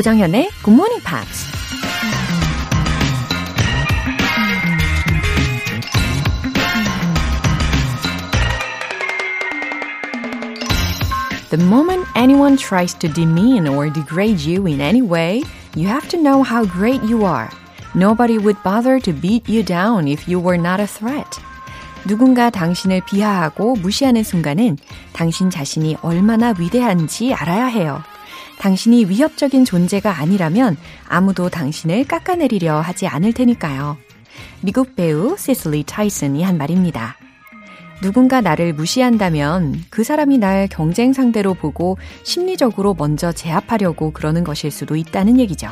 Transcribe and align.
조정현의 0.00 0.48
Good 0.64 0.72
Morning 0.72 1.02
Pops. 1.04 1.44
The 11.50 11.62
moment 11.62 12.06
anyone 12.16 12.56
tries 12.56 12.94
to 12.94 13.12
demean 13.12 13.68
or 13.68 13.90
degrade 13.90 14.40
you 14.40 14.66
in 14.66 14.80
any 14.80 15.02
way, 15.02 15.42
you 15.76 15.86
have 15.86 16.08
to 16.08 16.16
know 16.16 16.42
how 16.42 16.64
great 16.64 17.02
you 17.02 17.26
are. 17.26 17.50
Nobody 17.94 18.38
would 18.38 18.56
bother 18.62 19.00
to 19.00 19.12
beat 19.12 19.50
you 19.50 19.62
down 19.62 20.08
if 20.08 20.26
you 20.26 20.40
were 20.40 20.56
not 20.56 20.80
a 20.80 20.86
threat. 20.86 21.38
누군가 22.06 22.48
당신을 22.48 23.02
비하하고 23.04 23.74
무시하는 23.74 24.22
순간은 24.22 24.78
당신 25.12 25.50
자신이 25.50 25.98
얼마나 26.00 26.54
위대한지 26.58 27.34
알아야 27.34 27.66
해요. 27.66 28.02
당신이 28.60 29.06
위협적인 29.06 29.64
존재가 29.64 30.18
아니라면 30.18 30.76
아무도 31.08 31.48
당신을 31.48 32.04
깎아내리려 32.04 32.80
하지 32.80 33.06
않을 33.06 33.32
테니까요. 33.32 33.96
미국 34.60 34.94
배우 34.94 35.34
세슬리 35.38 35.82
타이슨이 35.84 36.42
한 36.42 36.58
말입니다. 36.58 37.16
누군가 38.02 38.42
나를 38.42 38.74
무시한다면 38.74 39.82
그 39.88 40.04
사람이 40.04 40.36
날 40.36 40.68
경쟁 40.68 41.14
상대로 41.14 41.54
보고 41.54 41.96
심리적으로 42.22 42.94
먼저 42.94 43.32
제압하려고 43.32 44.12
그러는 44.12 44.44
것일 44.44 44.70
수도 44.70 44.94
있다는 44.94 45.38
얘기죠. 45.40 45.68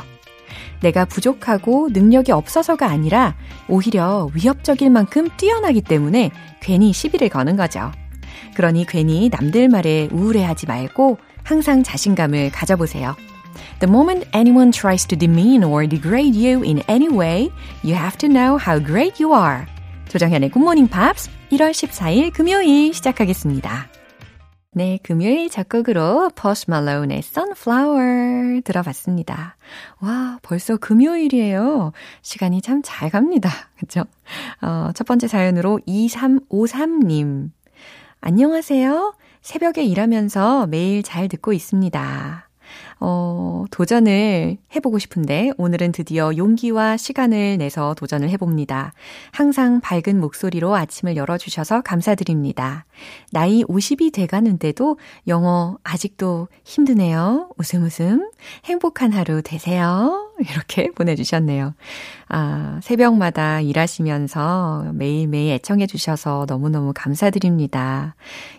내가 0.81 1.05
부족하고 1.05 1.89
능력이 1.91 2.31
없어서가 2.31 2.87
아니라 2.87 3.35
오히려 3.67 4.29
위협적일 4.33 4.89
만큼 4.89 5.29
뛰어나기 5.37 5.81
때문에 5.81 6.31
괜히 6.59 6.91
시비를 6.91 7.29
거는 7.29 7.55
거죠. 7.55 7.91
그러니 8.55 8.85
괜히 8.87 9.29
남들 9.29 9.69
말에 9.69 10.09
우울해하지 10.11 10.65
말고 10.65 11.19
항상 11.49 11.81
자신감을 11.81 12.51
가져보세요. 12.51 13.15
The 13.79 13.91
moment 13.91 14.29
anyone 14.35 14.71
tries 14.71 15.07
to 15.07 15.17
demean 15.17 15.63
or 15.63 15.87
degrade 15.87 16.37
you 16.37 16.61
in 16.63 16.83
any 16.87 17.09
way, 17.09 17.49
you 17.83 17.95
have 17.95 18.19
to 18.19 18.29
know 18.29 18.59
how 18.59 18.77
great 18.79 19.19
you 19.19 19.35
are. 19.35 19.65
조정현의 20.09 20.51
Morning 20.55 20.87
Pops 20.87 21.27
1월 21.51 21.71
14일 21.71 22.31
금요일 22.33 22.93
시작하겠습니다. 22.93 23.87
네, 24.73 24.99
금요일 25.01 25.49
작곡으로 25.49 26.29
Post 26.35 26.67
Malone의 26.69 27.23
Sunflower 27.25 28.61
들어봤습니다. 28.61 29.57
와, 30.01 30.37
벌써 30.43 30.77
금요일이에요. 30.77 31.93
시간이 32.21 32.61
참 32.61 32.83
잘 32.83 33.09
갑니다. 33.09 33.49
그쵸? 33.79 34.05
어, 34.61 34.91
첫 34.93 35.07
번째 35.07 35.27
사연으로 35.27 35.79
2353님. 35.87 37.49
안녕하세요. 38.21 39.13
새벽에 39.41 39.83
일하면서 39.83 40.67
매일 40.67 41.03
잘 41.03 41.27
듣고 41.27 41.53
있습니다. 41.53 42.49
어, 42.99 43.65
도전을 43.71 44.57
해보고 44.75 44.99
싶은데 44.99 45.51
오늘은 45.57 45.91
드디어 45.91 46.35
용기와 46.35 46.97
시간을 46.97 47.57
내서 47.57 47.93
도전을 47.95 48.29
해봅니다. 48.29 48.93
항상 49.31 49.79
밝은 49.79 50.19
목소리로 50.19 50.75
아침을 50.75 51.15
열어주셔서 51.15 51.81
감사드립니다. 51.81 52.85
나이 53.31 53.63
50이 53.63 54.13
돼가는데도 54.13 54.97
영어 55.27 55.77
아직도 55.83 56.47
힘드네요. 56.63 57.49
웃음 57.57 57.83
웃음. 57.83 58.29
행복한 58.65 59.11
하루 59.11 59.41
되세요. 59.41 60.29
이렇게 60.39 60.91
보내주셨네요. 60.91 61.73
아, 62.29 62.79
새벽마다 62.83 63.59
일하시면서 63.61 64.91
매일매일 64.93 65.53
애청해주셔서 65.53 66.45
너무너무 66.47 66.93
감사드립니다. 66.95 68.15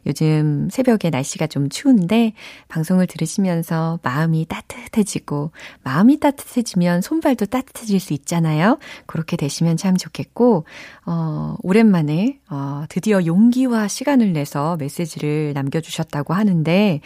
요즘 0.06 0.68
새벽에 0.70 1.10
날씨가 1.10 1.46
좀 1.46 1.68
추운데 1.68 2.32
방송을 2.68 3.06
들으시면서 3.06 4.00
마음이 4.02 4.46
따뜻해지고 4.46 5.52
마음이 5.82 6.20
따뜻해지면 6.20 7.00
손발도 7.00 7.46
따뜻해질 7.46 8.00
수 8.00 8.12
있잖아요. 8.12 8.78
그렇게 9.06 9.36
되시면 9.36 9.76
참 9.76 9.96
좋겠고, 9.96 10.64
어, 11.06 11.56
오랜만에, 11.62 12.38
어, 12.50 12.84
드디어 12.88 13.24
용기와 13.24 13.88
시간을 13.88 14.29
내서 14.32 14.76
메시지를 14.76 15.52
남겨주셨다고 15.54 16.34
하는데, 16.34 17.00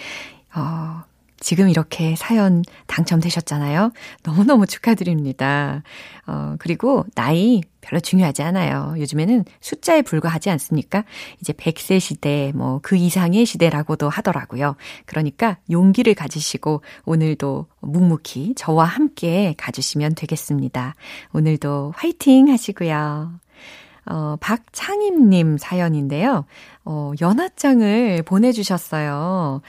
어, 0.55 1.03
지금 1.41 1.69
이렇게 1.69 2.17
사연 2.17 2.63
당첨되셨잖아요. 2.87 3.93
너무너무 4.23 4.67
축하드립니다. 4.67 5.83
어, 6.27 6.57
그리고 6.59 7.05
나이 7.15 7.61
별로 7.83 8.01
중요하지 8.01 8.43
않아요. 8.43 8.95
요즘에는 8.97 9.45
숫자에 9.61 10.01
불과하지 10.01 10.49
않습니까? 10.49 11.05
이제 11.43 11.53
100세 11.53 12.01
시대, 12.01 12.51
뭐 12.55 12.81
그 12.83 12.97
이상의 12.97 13.45
시대라고도 13.45 14.09
하더라고요. 14.09 14.77
그러니까 15.05 15.59
용기를 15.71 16.15
가지시고 16.15 16.81
오늘도 17.05 17.67
묵묵히 17.81 18.55
저와 18.57 18.87
함께 18.87 19.55
가주시면 19.59 20.15
되겠습니다. 20.15 20.95
오늘도 21.35 21.93
화이팅 21.95 22.49
하시고요. 22.49 23.44
어, 24.07 24.37
박창임님 24.41 25.59
사연인데요. 25.59 26.45
어, 26.85 27.13
연하장을 27.21 28.23
보내주셨어요. 28.25 29.63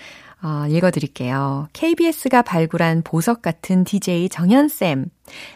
어, 0.44 0.68
읽어드릴게요. 0.69 1.68
KBS가 1.73 2.41
발굴한 2.41 3.01
보석 3.03 3.41
같은 3.41 3.84
DJ 3.84 4.29
정현쌤. 4.29 5.07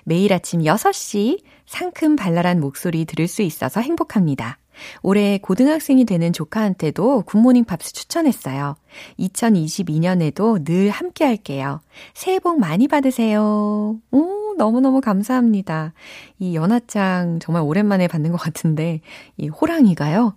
매일 0.03 0.33
아침 0.33 0.61
6시 0.61 1.43
상큼 1.65 2.15
발랄한 2.15 2.59
목소리 2.59 3.05
들을 3.05 3.27
수 3.27 3.41
있어서 3.41 3.81
행복합니다. 3.81 4.57
올해 5.01 5.37
고등학생이 5.37 6.05
되는 6.05 6.31
조카한테도 6.33 7.23
굿모닝 7.23 7.65
팝스 7.65 7.93
추천했어요. 7.93 8.75
2022년에도 9.19 10.63
늘 10.63 10.89
함께 10.89 11.25
할게요. 11.25 11.81
새해 12.13 12.39
복 12.39 12.59
많이 12.59 12.87
받으세요. 12.87 13.99
오, 14.11 14.55
너무너무 14.57 15.01
감사합니다. 15.01 15.93
이 16.39 16.55
연하장 16.55 17.39
정말 17.39 17.63
오랜만에 17.63 18.07
받는 18.07 18.31
것 18.31 18.37
같은데, 18.37 19.01
이 19.37 19.47
호랑이가요. 19.47 20.35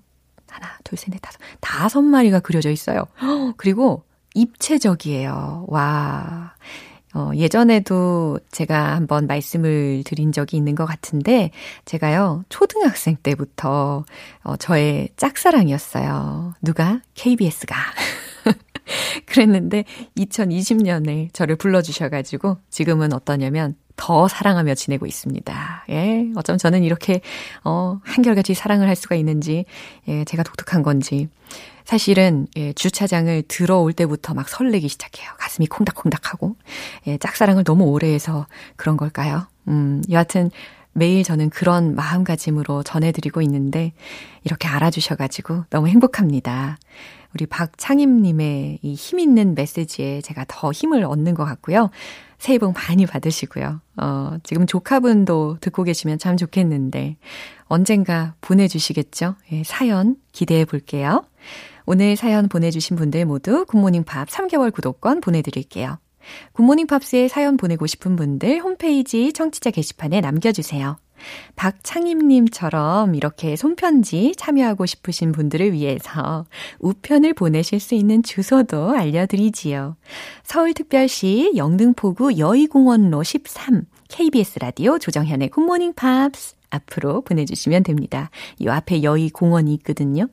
하나, 0.48 0.68
둘, 0.84 0.98
셋, 0.98 1.10
넷, 1.10 1.18
다섯, 1.20 1.38
다섯 1.60 2.02
마리가 2.02 2.40
그려져 2.40 2.70
있어요. 2.70 3.04
그리고 3.56 4.04
입체적이에요. 4.34 5.66
와. 5.68 6.54
어, 7.14 7.30
예전에도 7.34 8.38
제가 8.50 8.96
한번 8.96 9.26
말씀을 9.26 10.02
드린 10.04 10.32
적이 10.32 10.56
있는 10.56 10.74
것 10.74 10.86
같은데, 10.86 11.50
제가요, 11.84 12.44
초등학생 12.48 13.16
때부터, 13.16 14.04
어, 14.42 14.56
저의 14.56 15.10
짝사랑이었어요. 15.16 16.54
누가? 16.62 17.00
KBS가. 17.14 17.76
그랬는데, 19.26 19.84
2020년에 20.16 21.32
저를 21.34 21.56
불러주셔가지고, 21.56 22.56
지금은 22.70 23.12
어떠냐면, 23.12 23.76
더 23.94 24.26
사랑하며 24.26 24.74
지내고 24.74 25.06
있습니다. 25.06 25.84
예, 25.90 26.26
어쩜 26.34 26.56
저는 26.56 26.82
이렇게, 26.82 27.20
어, 27.62 28.00
한결같이 28.04 28.54
사랑을 28.54 28.88
할 28.88 28.96
수가 28.96 29.16
있는지, 29.16 29.66
예, 30.08 30.24
제가 30.24 30.42
독특한 30.42 30.82
건지. 30.82 31.28
사실은 31.84 32.46
예, 32.56 32.72
주차장을 32.72 33.42
들어올 33.48 33.92
때부터 33.92 34.34
막 34.34 34.48
설레기 34.48 34.88
시작해요. 34.88 35.30
가슴이 35.38 35.66
콩닥콩닥하고 35.66 36.56
예, 37.06 37.18
짝사랑을 37.18 37.64
너무 37.64 37.84
오래 37.84 38.12
해서 38.12 38.46
그런 38.76 38.96
걸까요? 38.96 39.46
음, 39.68 40.02
여하튼 40.10 40.50
매일 40.92 41.24
저는 41.24 41.50
그런 41.50 41.94
마음가짐으로 41.94 42.82
전해드리고 42.82 43.40
있는데 43.42 43.92
이렇게 44.44 44.68
알아주셔가지고 44.68 45.64
너무 45.70 45.88
행복합니다. 45.88 46.76
우리 47.34 47.46
박창임님의 47.46 48.80
이 48.82 48.94
힘 48.96 49.18
있는 49.18 49.54
메시지에 49.54 50.20
제가 50.20 50.44
더 50.48 50.70
힘을 50.70 51.04
얻는 51.04 51.32
것 51.34 51.44
같고요. 51.46 51.88
새해 52.42 52.58
복 52.58 52.74
많이 52.74 53.06
받으시고요. 53.06 53.80
어, 53.98 54.36
지금 54.42 54.66
조카분도 54.66 55.58
듣고 55.60 55.84
계시면 55.84 56.18
참 56.18 56.36
좋겠는데 56.36 57.16
언젠가 57.66 58.34
보내주시겠죠? 58.40 59.36
예, 59.52 59.62
사연 59.62 60.16
기대해 60.32 60.64
볼게요. 60.64 61.24
오늘 61.86 62.16
사연 62.16 62.48
보내주신 62.48 62.96
분들 62.96 63.26
모두 63.26 63.64
굿모닝 63.66 64.02
팝스 64.02 64.28
3개월 64.28 64.72
구독권 64.72 65.20
보내드릴게요. 65.20 65.98
굿모닝 66.54 66.88
팝스에 66.88 67.28
사연 67.28 67.56
보내고 67.56 67.86
싶은 67.86 68.16
분들 68.16 68.58
홈페이지 68.58 69.32
청취자 69.32 69.70
게시판에 69.70 70.20
남겨주세요. 70.20 70.96
박창임님처럼 71.56 73.14
이렇게 73.14 73.56
손편지 73.56 74.34
참여하고 74.36 74.86
싶으신 74.86 75.32
분들을 75.32 75.72
위해서 75.72 76.46
우편을 76.80 77.34
보내실 77.34 77.80
수 77.80 77.94
있는 77.94 78.22
주소도 78.22 78.90
알려드리지요. 78.90 79.96
서울특별시 80.44 81.52
영등포구 81.56 82.38
여의공원로 82.38 83.22
13 83.22 83.86
KBS 84.08 84.58
라디오 84.58 84.98
조정현의 84.98 85.48
굿모닝 85.48 85.94
팝스 85.94 86.61
앞으로 86.72 87.22
보내주시면 87.22 87.84
됩니다. 87.84 88.30
이 88.58 88.68
앞에 88.68 89.02
여의 89.02 89.30
공원이 89.30 89.72
있거든요. 89.74 90.26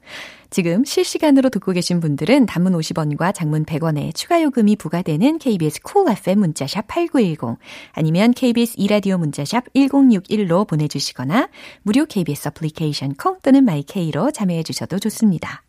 지금 0.49 0.83
실시간으로 0.83 1.49
듣고 1.49 1.73
계신 1.73 1.99
분들은 1.99 2.47
단문 2.47 2.73
50원과 2.73 3.33
장문 3.35 3.65
100원의 3.65 4.15
추가 4.15 4.41
요금이 4.41 4.77
부과되는 4.77 5.37
KBS 5.37 5.81
Cool 5.83 6.17
FM 6.17 6.39
문자샵 6.39 6.87
8910 6.87 7.59
아니면 7.91 8.33
KBS 8.33 8.75
2라디오 8.77 9.17
문자샵 9.17 9.73
1061로 9.73 10.67
보내주시거나 10.67 11.49
무료 11.83 12.05
KBS 12.05 12.47
애플리케이션 12.49 13.13
콩 13.13 13.39
또는 13.41 13.63
마이케이로 13.63 14.31
참여해 14.31 14.63
주셔도 14.63 14.97
좋습니다. 14.97 15.63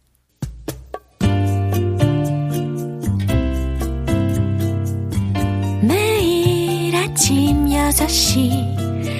매일 5.83 6.97
아침 6.97 7.67
6시 7.67 9.20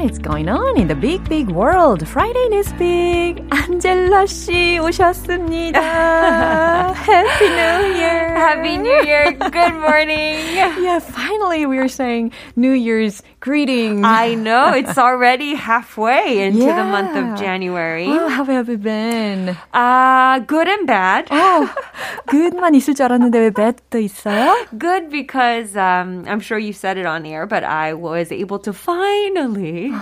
is 0.00 0.18
going 0.18 0.48
on 0.48 0.78
in 0.78 0.88
the 0.88 0.94
big, 0.94 1.28
big 1.28 1.50
world? 1.50 2.08
Friday 2.08 2.48
is 2.56 2.72
big. 2.78 3.44
안젤라 3.50 4.24
씨 4.24 4.78
오셨습니다. 4.78 5.80
Happy 6.94 7.48
New 7.50 7.92
Year. 8.00 8.34
Happy 8.34 8.76
New 8.78 9.02
Year. 9.04 9.32
Good 9.32 9.74
morning. 9.74 10.40
Yeah, 10.56 10.98
finally 10.98 11.66
we 11.66 11.76
are 11.76 11.88
saying 11.88 12.32
New 12.56 12.72
Year's 12.72 13.22
greetings. 13.40 14.02
I 14.04 14.34
know 14.34 14.72
it's 14.72 14.98
already 14.98 15.54
halfway 15.54 16.42
into 16.44 16.66
the 16.66 16.84
month 16.84 17.14
Yeah. 17.14 17.32
of 17.32 17.38
January. 17.38 18.06
Oh, 18.08 18.28
how 18.28 18.44
have 18.44 18.68
you 18.68 18.78
been? 18.78 19.56
Uh, 19.72 20.40
good 20.40 20.68
and 20.68 20.86
bad. 20.86 21.28
Oh, 21.30 21.70
good만 22.28 22.74
있을 22.74 22.94
줄 22.94 23.06
알았는데 23.06 23.38
왜 23.38 23.50
bad도 23.50 23.98
있어요? 23.98 24.54
Good 24.76 25.10
because 25.10 25.76
um, 25.76 26.24
I'm 26.26 26.40
sure 26.40 26.58
you 26.58 26.72
said 26.72 26.98
it 26.98 27.06
on 27.06 27.24
air, 27.26 27.46
but 27.46 27.62
I 27.64 27.94
was 27.94 28.32
able 28.32 28.58
to 28.60 28.72
finally 28.72 29.92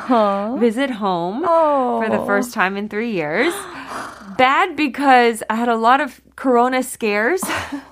visit 0.59 0.91
home 0.91 1.45
Oh. 1.47 2.01
for 2.03 2.09
the 2.09 2.25
first 2.27 2.55
time 2.55 2.77
in 2.77 2.89
three 2.89 3.13
years. 3.13 3.53
Bad 4.37 4.75
because 4.77 5.43
I 5.49 5.55
had 5.55 5.69
a 5.69 5.77
lot 5.77 6.01
of 6.01 6.21
corona 6.35 6.83
scares, 6.83 7.41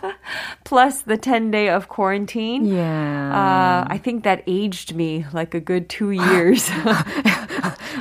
plus 0.65 1.03
the 1.03 1.17
10 1.17 1.51
day 1.53 1.69
of 1.69 1.89
quarantine. 1.89 2.65
Yeah. 2.65 3.31
Uh, 3.31 3.87
I 3.89 3.99
think 4.03 4.25
that 4.25 4.43
aged 4.47 4.95
me 4.95 5.25
like 5.33 5.55
a 5.55 5.61
good 5.61 5.89
two 5.89 6.11
years. 6.11 6.69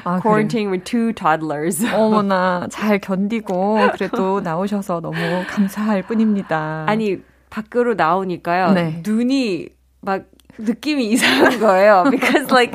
아, 0.04 0.20
Quarantine 0.22 0.72
with 0.72 0.84
two 0.84 1.14
toddlers. 1.14 1.80
그래. 1.80 1.94
어머나 1.94 2.68
잘 2.72 2.98
견디고 3.00 3.92
그래도 3.94 4.42
나오셔서 4.42 5.00
너무 5.02 5.18
감사할 5.48 6.02
뿐입니다. 6.04 6.86
아니 6.88 7.18
밖으로 7.52 7.94
나오니까요. 7.94 8.72
네. 8.74 9.02
눈이 9.06 9.70
막 10.02 10.24
느낌이 10.58 11.06
이상한 11.12 11.60
거예요. 11.60 12.06
Because 12.10 12.50
like 12.52 12.74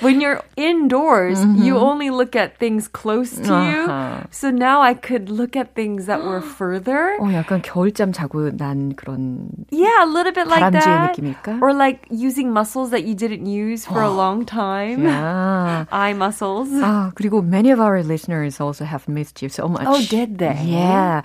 when 0.00 0.20
you're 0.20 0.42
indoors, 0.56 1.42
you 1.56 1.78
only 1.78 2.10
look 2.10 2.36
at 2.36 2.58
things 2.58 2.86
close 2.86 3.34
to 3.40 3.48
you. 3.64 3.86
아하. 3.88 4.26
So 4.30 4.50
now 4.50 4.82
I 4.82 4.92
could 4.92 5.30
look 5.30 5.56
at 5.56 5.74
things 5.74 6.04
that 6.06 6.22
were 6.22 6.42
further. 6.42 7.16
어, 7.18 7.32
약간 7.32 7.62
겨울잠 7.62 8.12
자고 8.12 8.50
난 8.56 8.94
그런 8.94 9.48
Yeah, 9.70 10.04
a 10.04 10.06
little 10.06 10.32
bit 10.32 10.46
like 10.48 10.60
다람쥐의 10.60 10.84
that. 10.84 11.16
느낌일까? 11.16 11.62
Or 11.62 11.72
like 11.72 12.04
using 12.10 12.52
muscles 12.52 12.90
that 12.90 13.04
you 13.04 13.14
didn't 13.14 13.46
use 13.46 13.86
for 13.86 14.02
a 14.02 14.10
long 14.10 14.44
time. 14.44 15.02
야. 15.04 15.86
Eye 15.90 16.12
muscles. 16.12 16.68
아, 16.82 17.12
그리고 17.14 17.40
many 17.42 17.70
of 17.70 17.80
our 17.80 18.02
listeners 18.02 18.60
also 18.60 18.84
have 18.84 19.08
missed 19.08 19.40
you 19.40 19.48
so 19.48 19.66
much. 19.68 19.86
Oh, 19.88 20.00
did 20.10 20.36
they? 20.38 20.60
Yeah. 20.64 21.22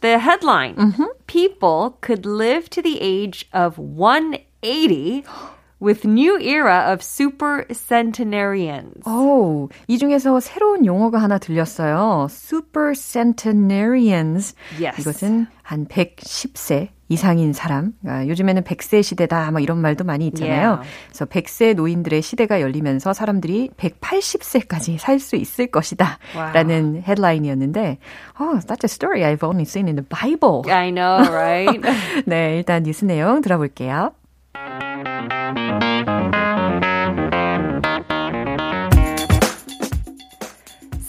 The 0.02 0.18
headline: 0.18 0.74
mm-hmm. 0.76 1.04
People 1.26 1.98
could 2.00 2.26
live 2.26 2.68
to 2.70 2.82
the 2.82 3.00
age 3.00 3.48
of 3.52 3.78
180 3.78 5.24
with 5.80 6.06
new 6.06 6.38
era 6.40 6.92
of 6.92 7.02
super 7.02 7.64
centenarians. 7.72 9.06
오, 9.06 9.68
이 9.88 9.98
중에서 9.98 10.40
새로운 10.40 10.86
용어가 10.86 11.18
하나 11.18 11.38
들렸어요. 11.38 12.28
Super 12.30 12.94
centenarians. 12.94 14.54
Yes. 14.80 15.00
이것은 15.00 15.46
한 15.62 15.86
110세 15.86 16.88
이상인 17.08 17.52
사람. 17.52 17.92
아, 18.04 18.26
요즘에는 18.26 18.62
100세 18.62 19.02
시대다, 19.02 19.50
막 19.52 19.62
이런 19.62 19.78
말도 19.78 20.04
많이 20.04 20.26
있잖아요. 20.28 20.70
Yeah. 20.70 20.90
그래서 21.08 21.24
100세 21.26 21.74
노인들의 21.74 22.20
시대가 22.20 22.60
열리면서 22.60 23.12
사람들이 23.12 23.70
180세까지 23.76 24.98
살 24.98 25.20
수 25.20 25.36
있을 25.36 25.68
것이다. 25.68 26.18
Wow. 26.34 26.52
라는 26.52 27.02
헤드라인이었는데, 27.02 27.98
oh, 28.40 28.58
that's 28.66 28.84
a 28.84 28.88
story 28.88 29.22
I've 29.22 29.44
only 29.44 29.62
seen 29.62 29.86
in 29.86 29.96
the 29.96 30.06
Bible. 30.08 30.62
I 30.68 30.90
know, 30.90 31.22
right? 31.30 31.80
네, 32.26 32.56
일단 32.56 32.82
뉴스 32.82 33.04
내용 33.04 33.40
들어볼게요. 33.40 34.12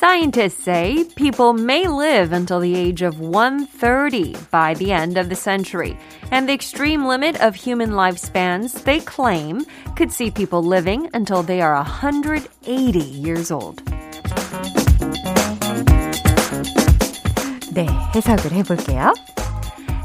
Scientists 0.03 0.63
say 0.63 1.05
people 1.17 1.53
may 1.53 1.87
live 1.87 2.33
until 2.33 2.61
the 2.61 2.75
age 2.75 3.03
of 3.03 3.21
130 3.21 4.37
by 4.51 4.75
the 4.75 4.93
end 4.93 5.17
of 5.17 5.29
the 5.29 5.35
century. 5.35 5.97
And 6.31 6.49
the 6.49 6.53
extreme 6.53 7.07
limit 7.07 7.41
of 7.41 7.55
human 7.55 7.91
lifespans, 7.91 8.85
they 8.85 9.01
claim, 9.01 9.65
could 9.97 10.13
see 10.13 10.31
people 10.31 10.63
living 10.63 11.09
until 11.15 11.43
they 11.43 11.61
are 11.61 11.75
180 11.75 12.99
years 12.99 13.51
old. 13.51 13.83
네, 17.73 17.87
해석을 18.15 18.53
해볼게요. 18.53 19.15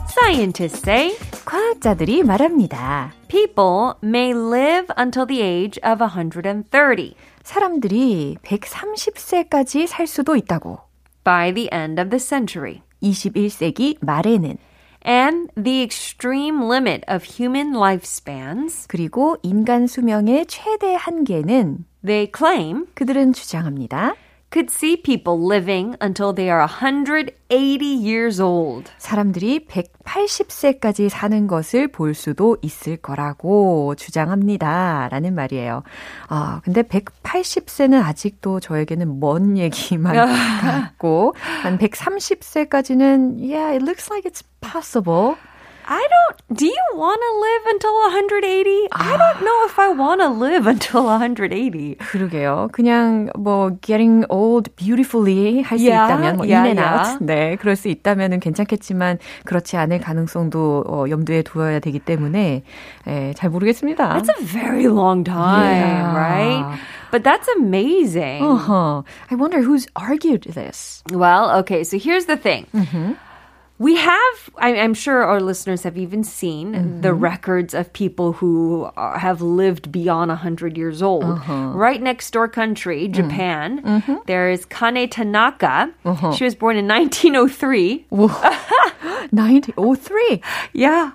Scientists 0.08 0.82
say 0.84 1.16
과학자들이 1.45 2.23
말합니다. 2.23 3.13
people 3.29 3.95
may 4.03 4.33
live 4.33 4.87
until 4.99 5.27
the 5.27 5.43
age 5.43 5.81
of 5.85 6.03
130 6.03 7.15
사람들이 7.43 8.37
130세까지 8.43 9.87
살 9.87 10.07
수도 10.07 10.37
있다고. 10.37 10.79
by 11.25 11.53
the 11.53 11.69
end 11.73 12.01
of 12.01 12.11
the 12.11 12.19
century. 12.21 12.83
21세기 13.03 13.97
말에는 14.01 14.57
And 15.05 15.51
the 15.57 15.83
extreme 15.83 16.63
limit 16.63 17.03
of 17.09 17.25
human 17.25 17.75
lifespans, 17.75 18.87
그리고 18.87 19.37
인간 19.43 19.89
수명의 19.89 20.47
최대 20.47 20.95
한계는 20.95 21.85
they 22.05 22.31
claim, 22.35 22.87
그들은 22.95 23.33
주장합니다. 23.33 24.15
Could 24.53 24.71
see 24.71 24.97
people 24.97 25.41
living 25.43 25.97
until 26.01 26.35
they 26.35 26.51
are 26.51 26.61
180 26.61 27.33
years 27.83 28.41
old. 28.41 28.91
사람들이 28.99 29.67
180세까지 29.67 31.09
사는 31.09 31.47
것을 31.47 31.89
볼 31.89 32.15
수도 32.15 32.59
있을 32.63 32.99
거라고 32.99 33.95
주장합니다. 33.95 35.09
라는 35.11 35.35
말이에요. 35.35 35.83
아, 36.29 36.61
근데 36.65 36.83
180세는 36.83 38.03
아직도 38.03 38.61
저에게는 38.61 39.19
먼 39.19 39.57
얘기만 39.57 40.15
같고, 40.61 41.35
한 41.63 41.79
130세까지는, 41.79 43.39
yeah, 43.41 43.73
it 43.75 43.83
looks 43.83 44.11
like 44.11 44.31
it's 44.31 44.43
possible. 44.61 45.37
I 45.92 46.06
don't. 46.12 46.36
Do 46.58 46.66
you 46.66 46.84
want 46.96 47.22
to 47.24 47.32
live 47.40 47.64
until 47.72 47.94
180? 48.12 48.88
I 48.92 49.16
don't 49.16 49.40
know 49.46 49.64
if 49.66 49.80
I 49.80 49.88
want 49.88 50.20
to 50.20 50.28
live 50.28 50.68
until 50.68 51.06
180. 51.06 51.96
그러게요. 51.96 52.68
그냥 52.74 53.30
뭐 53.38 53.72
getting 53.82 54.26
old 54.28 54.70
beautifully 54.76 55.64
할 55.64 55.78
수 55.80 55.88
Yeah, 55.88 56.08
있다면 56.12 56.36
뭐 56.36 56.46
yeah, 56.46 56.64
in 56.68 56.76
and 56.76 56.80
yeah. 56.82 57.16
out. 57.16 57.24
네, 57.24 57.56
그럴 57.56 57.78
수 57.78 57.88
있다면은 57.88 58.42
괜찮겠지만 58.42 59.20
그렇지 59.46 59.78
않을 59.78 60.00
가능성도 60.02 60.84
어, 60.88 61.06
염두에 61.10 61.44
두어야 61.44 61.80
되기 61.80 62.00
때문에 62.00 62.64
예, 63.08 63.34
잘 63.38 63.50
모르겠습니다. 63.50 64.10
That's 64.20 64.30
a 64.30 64.44
very 64.44 64.88
long 64.88 65.24
time, 65.24 65.72
Yeah. 65.72 66.16
right? 66.16 66.80
But 67.12 67.24
that's 67.24 67.48
amazing. 67.56 68.44
uh-huh. 68.44 69.04
I 69.32 69.36
wonder 69.36 69.62
who's 69.62 69.88
argued 69.96 70.44
this. 70.52 71.02
Well, 71.14 71.50
okay, 71.64 71.86
so 71.86 71.98
here's 71.98 72.26
the 72.26 72.36
thing. 72.36 72.68
We 73.83 73.97
have, 73.97 74.51
I, 74.59 74.75
am 74.75 74.95
sure 74.95 75.25
our 75.25 75.41
listeners 75.41 75.83
have 75.83 75.99
even 75.99 76.23
seen 76.23 76.73
mm-hmm. 76.73 77.01
the 77.01 77.13
records 77.13 77.75
of 77.75 77.93
people 77.93 78.35
who 78.35 78.89
are, 78.97 79.19
have 79.19 79.43
lived 79.43 79.91
beyond 79.91 80.29
100 80.29 80.79
years 80.79 81.03
old. 81.03 81.25
Uh-huh. 81.25 81.73
Right 81.75 82.01
next 82.01 82.31
door 82.31 82.47
country, 82.47 83.09
mm. 83.09 83.13
Japan, 83.13 83.83
mm-hmm. 83.83 84.15
there 84.27 84.51
is 84.51 84.65
Kane 84.67 85.11
Tanaka. 85.11 85.93
Uh-huh. 86.05 86.33
She 86.33 86.45
was 86.45 86.55
born 86.55 86.77
in 86.77 86.87
1903. 86.87 88.07
1903? 88.11 90.43
yeah. 90.73 91.11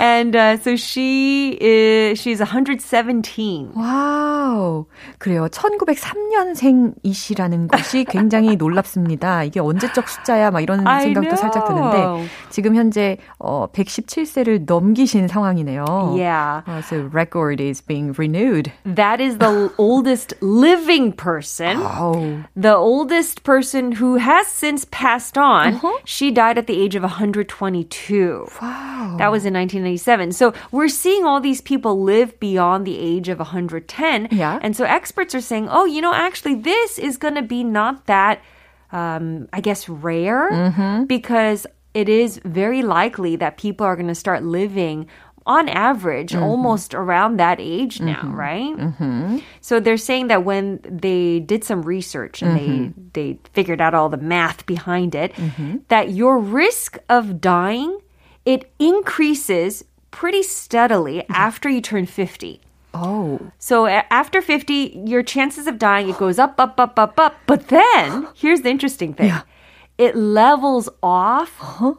and 0.00 0.36
uh, 0.36 0.56
so 0.56 0.76
she 0.76 1.56
is 1.60 2.20
she's 2.20 2.38
117. 2.38 3.72
와우. 3.74 4.86
그래요. 5.18 5.48
1903년생이시라는 5.48 7.68
것이 7.68 8.04
굉장히 8.04 8.56
놀랍습니다. 8.56 9.44
이게 9.44 9.60
언제적 9.60 10.08
숫자야? 10.08 10.50
막 10.50 10.60
이런 10.60 10.84
생각도 10.84 11.36
살짝 11.36 11.66
드는데 11.66 12.26
지금 12.50 12.74
현재 12.74 13.16
어 13.38 13.66
117세를 13.72 14.64
넘기신 14.66 15.28
상황이네요. 15.28 16.14
Yeah. 16.16 16.62
Uh, 16.66 16.82
so 16.82 17.08
record 17.12 17.60
is 17.60 17.80
being 17.80 18.12
renewed. 18.18 18.72
That 18.84 19.20
is 19.20 19.38
the 19.38 19.70
oldest 19.78 20.34
living 20.40 21.12
person. 21.12 21.78
Oh. 21.78 22.42
The 22.56 22.74
oldest 22.74 23.44
person 23.44 23.92
who 23.92 24.16
has 24.16 24.46
since 24.46 24.84
passed 24.90 25.38
on. 25.38 25.74
Uh-huh. 25.74 25.98
She 26.04 26.30
died 26.30 26.58
at 26.58 26.66
the 26.66 26.80
age 26.80 26.94
of 26.94 27.02
122. 27.02 28.46
Wow. 28.60 29.16
That 29.18 29.30
was 29.30 29.44
in 29.44 29.51
1997. 29.53 30.31
So 30.33 30.53
we're 30.71 30.89
seeing 30.89 31.25
all 31.25 31.39
these 31.39 31.61
people 31.61 32.01
live 32.01 32.39
beyond 32.39 32.85
the 32.85 32.97
age 32.97 33.29
of 33.29 33.39
110. 33.39 34.29
Yeah. 34.31 34.59
And 34.61 34.75
so 34.75 34.83
experts 34.83 35.33
are 35.35 35.41
saying, 35.41 35.67
oh, 35.69 35.85
you 35.85 36.01
know, 36.01 36.13
actually, 36.13 36.55
this 36.55 36.99
is 36.99 37.17
going 37.17 37.35
to 37.35 37.41
be 37.41 37.63
not 37.63 38.05
that, 38.07 38.41
um, 38.91 39.47
I 39.53 39.61
guess, 39.61 39.87
rare 39.87 40.51
mm-hmm. 40.51 41.05
because 41.05 41.65
it 41.93 42.09
is 42.09 42.41
very 42.43 42.81
likely 42.81 43.35
that 43.37 43.57
people 43.57 43.85
are 43.85 43.95
going 43.95 44.07
to 44.07 44.15
start 44.15 44.43
living 44.43 45.07
on 45.45 45.67
average 45.67 46.31
mm-hmm. 46.31 46.43
almost 46.43 46.93
around 46.93 47.37
that 47.37 47.59
age 47.59 47.99
now, 47.99 48.21
mm-hmm. 48.21 48.33
right? 48.33 48.77
Mm-hmm. 48.77 49.37
So 49.61 49.79
they're 49.79 49.97
saying 49.97 50.27
that 50.27 50.45
when 50.45 50.79
they 50.83 51.41
did 51.41 51.63
some 51.63 51.81
research 51.81 52.41
and 52.41 52.57
they 52.57 52.63
Mm-hmm. 52.63 53.01
they 53.13 53.39
figured 53.51 53.81
out 53.81 53.93
all 53.93 54.09
the 54.09 54.17
math 54.17 54.65
behind 54.65 55.15
it, 55.15 55.33
Mm-hmm. 55.33 55.77
that 55.89 56.11
your 56.11 56.39
risk 56.39 56.97
of 57.09 57.41
dying 57.41 57.99
it 58.45 58.71
increases 58.79 59.85
pretty 60.11 60.43
steadily 60.43 61.19
mm-hmm. 61.19 61.33
after 61.33 61.69
you 61.69 61.81
turn 61.81 62.05
50. 62.05 62.61
Oh. 62.93 63.51
So 63.57 63.87
after 63.87 64.41
50, 64.41 65.03
your 65.05 65.23
chances 65.23 65.65
of 65.65 65.79
dying, 65.79 66.09
it 66.09 66.17
goes 66.17 66.37
up, 66.37 66.59
up, 66.59 66.79
up, 66.79 66.99
up, 66.99 67.19
up. 67.19 67.35
But 67.47 67.69
then, 67.69 68.27
here's 68.35 68.61
the 68.61 68.69
interesting 68.69 69.13
thing. 69.13 69.29
Yeah. 69.29 69.41
It 69.95 70.15
levels 70.17 70.89
off 71.03 71.53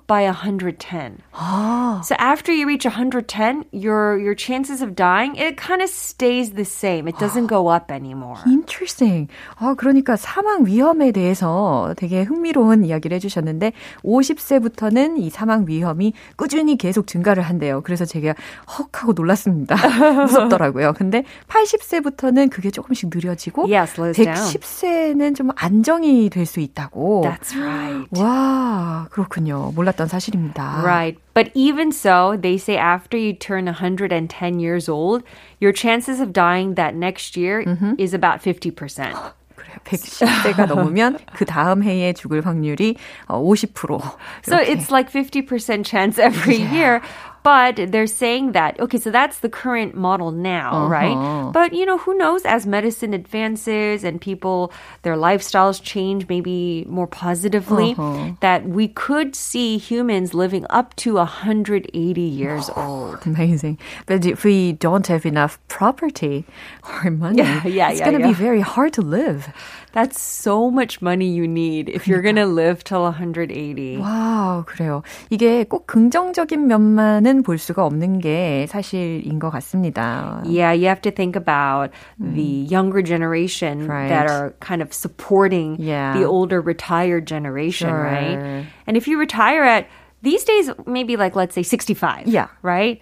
by 0.08 0.24
110. 0.26 1.18
아. 1.32 2.02
So 2.04 2.16
after 2.18 2.52
you 2.52 2.66
reach 2.66 2.84
110, 2.84 3.64
your 3.70 4.18
your 4.18 4.34
chances 4.34 4.82
of 4.82 4.96
dying, 4.96 5.36
it 5.36 5.56
kind 5.56 5.80
of 5.80 5.88
stays 5.88 6.54
the 6.54 6.64
same. 6.66 7.06
It 7.06 7.16
doesn't 7.18 7.46
go 7.46 7.68
up 7.70 7.92
anymore. 7.92 8.42
Interesting. 8.46 9.28
아, 9.60 9.74
그러니까 9.78 10.16
사망 10.16 10.66
위험에 10.66 11.12
대해서 11.12 11.94
되게 11.96 12.22
흥미로운 12.24 12.84
이야기를 12.84 13.14
해 13.14 13.18
주셨는데, 13.20 13.72
50세부터는 14.02 15.18
이 15.18 15.30
사망 15.30 15.64
위험이 15.68 16.14
꾸준히 16.36 16.76
계속 16.76 17.06
증가를 17.06 17.44
한대요. 17.44 17.80
그래서 17.82 18.04
제가 18.04 18.34
헉 18.76 18.88
하고 18.92 19.12
놀랐습니다. 19.12 19.76
무섭더라고요. 20.24 20.94
근데 20.94 21.22
80세부터는 21.46 22.50
그게 22.50 22.70
조금씩 22.70 23.10
느려지고, 23.14 23.66
down. 23.66 23.86
110세는 24.12 25.36
좀 25.36 25.50
안정이 25.54 26.28
될 26.30 26.44
수 26.44 26.60
있다고. 26.60 27.22
That's 27.24 27.56
right. 27.56 27.83
와, 28.11 29.07
그렇군요. 29.11 29.71
몰랐던 29.75 30.07
사실입니다. 30.07 30.81
Right. 30.83 31.17
But 31.33 31.51
even 31.53 31.91
so, 31.91 32.37
they 32.39 32.57
say 32.57 32.77
after 32.77 33.17
you 33.17 33.33
turn 33.33 33.65
110 33.65 34.59
years 34.59 34.89
old, 34.89 35.23
your 35.59 35.73
chances 35.73 36.19
of 36.19 36.33
dying 36.33 36.75
that 36.75 36.95
next 36.95 37.37
year 37.37 37.63
is 37.97 38.13
about 38.13 38.41
50%. 38.41 38.75
그래요. 39.55 39.75
110세가 39.83 40.67
넘으면 40.67 41.17
그 41.33 41.45
다음 41.45 41.83
해에 41.83 42.13
죽을 42.13 42.45
확률이 42.45 42.95
50%. 43.27 44.01
So 44.43 44.57
it's 44.57 44.89
like 44.89 45.11
50% 45.11 45.85
chance 45.85 46.17
every 46.17 46.57
year. 46.57 47.01
but 47.44 47.76
they're 47.92 48.06
saying 48.08 48.52
that, 48.52 48.80
okay, 48.80 48.96
so 48.98 49.10
that's 49.10 49.38
the 49.44 49.50
current 49.62 49.94
model 49.94 50.30
now, 50.32 50.70
Uh-huh. 50.72 50.88
right? 50.98 51.52
But, 51.52 51.74
you 51.78 51.84
know, 51.84 51.98
who 51.98 52.16
knows, 52.16 52.42
as 52.46 52.64
medicine 52.66 53.12
advances 53.12 54.02
and 54.02 54.18
people, 54.18 54.72
their 55.02 55.14
lifestyles 55.14 55.76
change 55.92 56.26
maybe 56.26 56.86
more 56.88 57.06
positively, 57.06 57.92
Uh-huh. 57.92 58.32
that 58.40 58.64
we 58.78 58.88
could 58.88 59.36
see 59.36 59.76
humans 59.76 60.32
living 60.32 60.64
up 60.70 60.96
to 61.04 61.18
180 61.18 62.20
years 62.22 62.70
old. 62.76 63.18
Amazing. 63.26 63.76
But 64.06 64.24
if 64.24 64.42
we 64.42 64.72
don't 64.72 65.06
have 65.12 65.26
enough 65.26 65.58
property 65.68 66.46
or 66.88 67.10
money, 67.10 67.38
Yeah, 67.44 67.66
yeah, 67.66 67.90
it's 67.90 68.00
yeah, 68.00 68.08
going 68.08 68.20
to 68.22 68.26
be 68.26 68.32
very 68.48 68.60
hard 68.64 68.92
to 68.94 69.02
live. 69.02 69.52
That's 69.93 70.19
so 70.21 70.69
much 70.71 71.01
money 71.01 71.27
you 71.27 71.47
need 71.47 71.89
if 71.89 72.07
you're 72.07 72.21
going 72.21 72.35
to 72.37 72.45
live 72.45 72.83
till 72.83 73.03
180. 73.03 73.97
와, 73.99 74.63
그래요. 74.65 75.01
이게 75.29 75.63
꼭 75.63 75.87
긍정적인 75.87 76.67
면만은 76.67 77.43
볼 77.43 77.57
수가 77.57 77.85
없는 77.85 78.19
게 78.19 78.67
사실인 78.69 79.39
것 79.39 79.49
같습니다. 79.51 80.41
Yeah, 80.45 80.71
you 80.73 80.87
have 80.87 81.01
to 81.01 81.11
think 81.11 81.35
about 81.35 81.91
the 82.19 82.67
younger 82.69 83.01
generation 83.01 83.85
Mm. 83.85 83.89
Right. 83.89 84.09
that 84.09 84.29
are 84.29 84.53
kind 84.59 84.81
of 84.81 84.93
supporting 84.93 85.77
Yeah. 85.79 86.13
the 86.17 86.25
older 86.25 86.61
retired 86.61 87.25
generation, 87.25 87.89
Sure. 87.89 88.03
right? 88.03 88.65
And 88.87 88.95
if 88.97 89.07
you 89.07 89.17
retire 89.19 89.63
at 89.63 89.87
these 90.21 90.43
days, 90.43 90.69
maybe 90.85 91.15
like 91.17 91.35
let's 91.35 91.55
say 91.55 91.63
65, 91.63 92.27
Yeah. 92.27 92.47
right? 92.61 92.99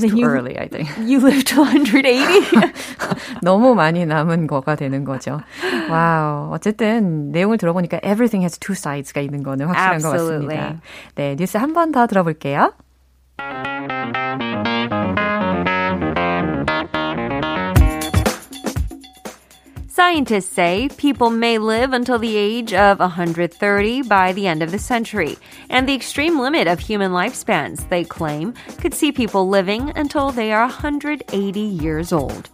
Too 0.00 0.16
you, 0.18 0.26
early, 0.28 0.58
I 0.58 0.68
think. 0.68 0.88
you 0.98 1.20
live 1.20 1.44
to 1.44 1.62
180. 1.64 2.72
너무 3.42 3.74
많이 3.74 4.04
남은 4.06 4.46
거가 4.46 4.74
되는 4.76 5.04
거죠. 5.04 5.40
와우. 5.90 6.50
어쨌든 6.52 7.30
내용을 7.32 7.58
들어보니까 7.58 7.98
everything 8.04 8.42
has 8.42 8.58
two 8.58 8.74
sides가 8.74 9.20
있는 9.20 9.42
거는 9.42 9.66
확실한 9.66 9.98
것 10.00 10.08
Absolutely. 10.14 10.56
같습니다. 10.56 10.80
네, 11.14 11.36
뉴스 11.36 11.56
한 11.56 11.72
번 11.72 11.92
더 11.92 12.06
들어볼게요. 12.06 12.72
Scientists 19.94 20.50
say 20.50 20.88
people 20.96 21.30
may 21.30 21.56
live 21.56 21.92
until 21.92 22.18
the 22.18 22.36
age 22.36 22.74
of 22.74 22.98
130 22.98 24.02
by 24.02 24.32
the 24.32 24.44
end 24.44 24.60
of 24.60 24.72
the 24.72 24.78
century. 24.80 25.36
And 25.70 25.88
the 25.88 25.94
extreme 25.94 26.36
limit 26.36 26.66
of 26.66 26.80
human 26.80 27.12
lifespans, 27.12 27.88
they 27.90 28.02
claim, 28.02 28.54
could 28.78 28.92
see 28.92 29.12
people 29.12 29.48
living 29.48 29.96
until 29.96 30.32
they 30.32 30.52
are 30.52 30.66
180 30.66 31.60
years 31.60 32.12
old. 32.12 32.50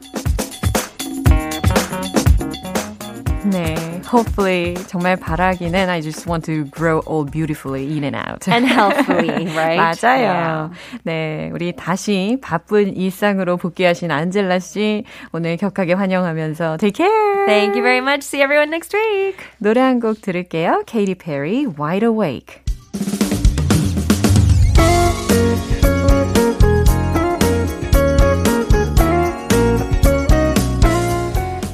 네, 3.44 3.74
hopefully 4.04 4.74
정말 4.86 5.16
바라기는 5.16 5.88
I 5.88 6.02
just 6.02 6.28
want 6.28 6.44
to 6.44 6.64
grow 6.70 7.00
old 7.06 7.30
beautifully 7.32 7.84
in 7.96 8.04
and 8.04 8.14
out. 8.14 8.46
And 8.46 8.66
healthily, 8.66 9.46
right? 9.56 9.78
맞아요. 9.78 10.70
네, 11.04 11.50
우리 11.52 11.72
다시 11.72 12.36
바쁜 12.42 12.94
일상으로 12.94 13.56
복귀하신 13.56 14.10
안젤라 14.10 14.58
씨 14.58 15.04
오늘 15.32 15.56
격하게 15.56 15.94
환영하면서 15.94 16.76
take 16.76 16.94
care. 17.04 17.46
Thank 17.46 17.74
you 17.76 17.82
very 17.82 18.00
much. 18.00 18.22
See 18.24 18.42
everyone 18.42 18.70
next 18.70 18.94
week. 18.94 19.36
노래 19.58 19.80
한 19.80 20.00
곡 20.00 20.20
들을게요. 20.20 20.84
Katy 20.86 21.14
Perry, 21.14 21.66
Wide 21.66 22.04
Awake. 22.06 22.60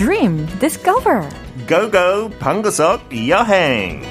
dream, 0.00 0.46
discover. 0.60 1.28
고고 1.68 2.30
방구석 2.38 3.00
여행 3.28 4.02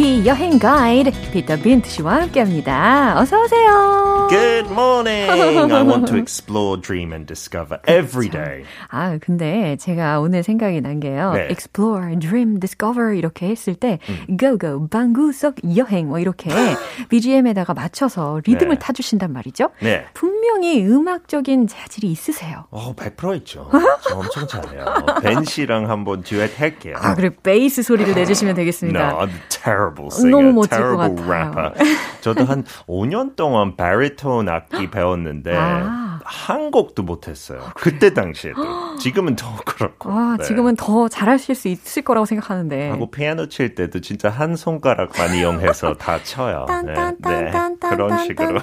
VIP 0.00 0.26
여행 0.26 0.58
가이드 0.58 1.10
피터 1.30 1.56
빈트 1.56 1.90
씨와 1.90 2.22
함께합니다. 2.22 3.20
어서 3.20 3.38
오세요. 3.42 4.28
Good 4.30 4.70
morning. 4.70 5.30
I 5.30 5.82
want 5.82 6.06
to 6.06 6.16
explore, 6.18 6.80
dream, 6.80 7.12
and 7.12 7.26
discover 7.26 7.80
every 7.86 8.30
day. 8.30 8.64
아, 8.88 9.18
근데 9.20 9.76
제가 9.76 10.20
오늘 10.20 10.42
생각이 10.42 10.80
난 10.80 11.00
게요. 11.00 11.32
네. 11.34 11.48
explore, 11.50 12.18
dream, 12.18 12.60
discover 12.60 13.14
이렇게 13.14 13.48
했을 13.48 13.74
때 13.74 13.98
go 14.38 14.56
go 14.56 14.88
방구석 14.88 15.56
여행 15.76 16.08
뭐 16.08 16.18
이렇게 16.18 16.48
BGM에다가 17.10 17.74
맞춰서 17.74 18.40
리듬을 18.46 18.76
네. 18.76 18.78
타주신단 18.78 19.30
말이죠. 19.34 19.68
네. 19.80 20.06
분명히 20.14 20.82
음악적인 20.82 21.66
재질이 21.66 22.10
있으세요. 22.10 22.64
어, 22.70 22.94
100% 22.94 23.36
있죠. 23.38 23.68
저 24.08 24.16
엄청 24.16 24.46
잘해요. 24.46 24.86
벤 25.20 25.44
씨랑 25.44 25.90
한번 25.90 26.22
듀엣 26.22 26.58
할게요. 26.58 26.94
아, 26.98 27.14
그리고 27.14 27.34
베이스 27.42 27.82
소리를 27.82 28.14
내주시면 28.14 28.54
되겠습니다. 28.54 29.10
No, 29.10 29.18
I'm 29.18 29.28
a 29.28 29.89
terrible 29.94 30.10
singer, 30.10 30.68
terrible 30.68 31.24
rapper. 31.24 31.72
저도 32.20 32.44
한 32.44 32.64
5년 32.88 33.36
동안 33.36 33.76
바리톤 33.76 34.48
악기 34.48 34.90
배웠는데 34.90 35.54
아. 35.56 36.09
한 36.30 36.70
곡도 36.70 37.02
못했어요. 37.02 37.60
그때 37.74 38.14
당시에도. 38.14 38.96
지금은 38.98 39.34
더 39.34 39.56
그렇고. 39.66 40.10
아, 40.12 40.36
네. 40.38 40.44
지금은 40.44 40.76
더 40.76 41.08
잘하실 41.08 41.56
수 41.56 41.66
있을 41.66 42.02
거라고 42.02 42.24
생각하는데. 42.24 42.90
하고 42.90 43.10
피아노 43.10 43.48
칠 43.48 43.74
때도 43.74 44.00
진짜 44.00 44.30
한 44.30 44.54
손가락만 44.54 45.34
이용해서 45.34 45.94
다 45.94 46.22
쳐요. 46.22 46.66
네, 46.84 46.94
네. 47.18 47.50
그런 47.80 48.18
식으로. 48.18 48.60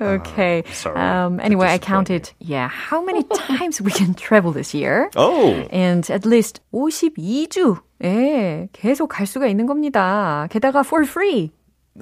okay. 0.00 0.62
sorry 0.70 1.00
Um, 1.00 1.40
anyway, 1.40 1.66
I 1.68 1.78
counted, 1.78 2.30
yeah, 2.38 2.68
how 2.68 3.02
many 3.02 3.24
times 3.34 3.80
we 3.80 3.90
can 3.90 4.14
travel 4.14 4.52
this 4.52 4.74
year. 4.74 5.10
Oh, 5.16 5.66
And 5.72 6.08
at 6.10 6.24
least 6.24 6.60
52주. 6.72 7.80
예, 8.04 8.68
계속 8.72 9.08
갈 9.08 9.26
수가 9.26 9.48
있는 9.48 9.66
겁니다. 9.66 10.46
게다가 10.50 10.80
for 10.84 11.04
free. 11.04 11.50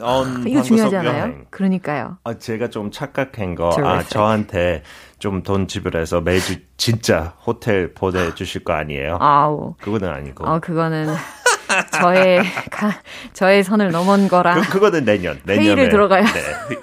On 0.00 0.46
이거 0.48 0.62
않아요? 0.98 1.18
여행. 1.22 1.44
그러니까요. 1.50 2.18
아, 2.24 2.34
제가 2.34 2.68
좀 2.68 2.90
착각한 2.90 3.54
거, 3.54 3.70
아. 3.82 4.02
저한테 4.02 4.82
좀 5.18 5.42
돈 5.42 5.68
지불해서 5.68 6.20
매주 6.20 6.56
진짜 6.76 7.34
호텔 7.46 7.94
보내주실 7.94 8.64
거 8.64 8.72
아니에요? 8.74 9.18
아우. 9.20 9.74
그거는 9.80 10.08
아니고. 10.08 10.46
어, 10.46 10.58
그거는 10.60 11.06
저의, 11.92 12.42
가, 12.70 12.90
저의 13.32 13.64
선을 13.64 13.90
넘은 13.90 14.28
거라. 14.28 14.54
그, 14.60 14.68
그거는 14.72 15.04
내년, 15.04 15.40
내년에. 15.44 15.66
회의를 15.66 15.88
들어가야. 15.88 16.22
네, 16.24 16.40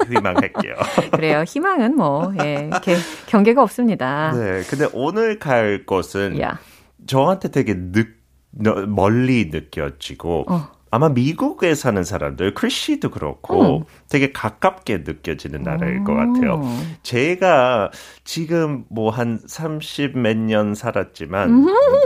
휘- 0.07 0.15
희망할게요. 0.15 0.73
그래요. 1.11 1.43
희망은 1.45 1.95
뭐, 1.95 2.33
예, 2.43 2.67
이렇게 2.71 2.95
경계가 3.27 3.61
없습니다. 3.61 4.31
네, 4.33 4.63
근데 4.69 4.87
오늘 4.93 5.37
갈 5.39 5.85
곳은 5.85 6.39
야. 6.41 6.59
저한테 7.07 7.49
되게 7.49 7.75
느, 7.75 8.05
너- 8.51 8.85
멀리 8.87 9.49
느껴지고, 9.51 10.45
어. 10.49 10.69
아마 10.93 11.07
미국에 11.07 11.73
사는 11.73 12.03
사람들, 12.03 12.53
크리시도 12.53 13.11
그렇고, 13.11 13.85
되게 14.09 14.33
가깝게 14.33 14.99
느껴지는 15.05 15.63
나라일 15.63 16.03
것 16.03 16.13
같아요. 16.13 16.61
제가 17.01 17.91
지금 18.25 18.83
뭐 18.89 19.09
한 19.09 19.39
30 19.47 20.17
몇 20.17 20.35
년 20.37 20.75
살았지만, 20.75 21.65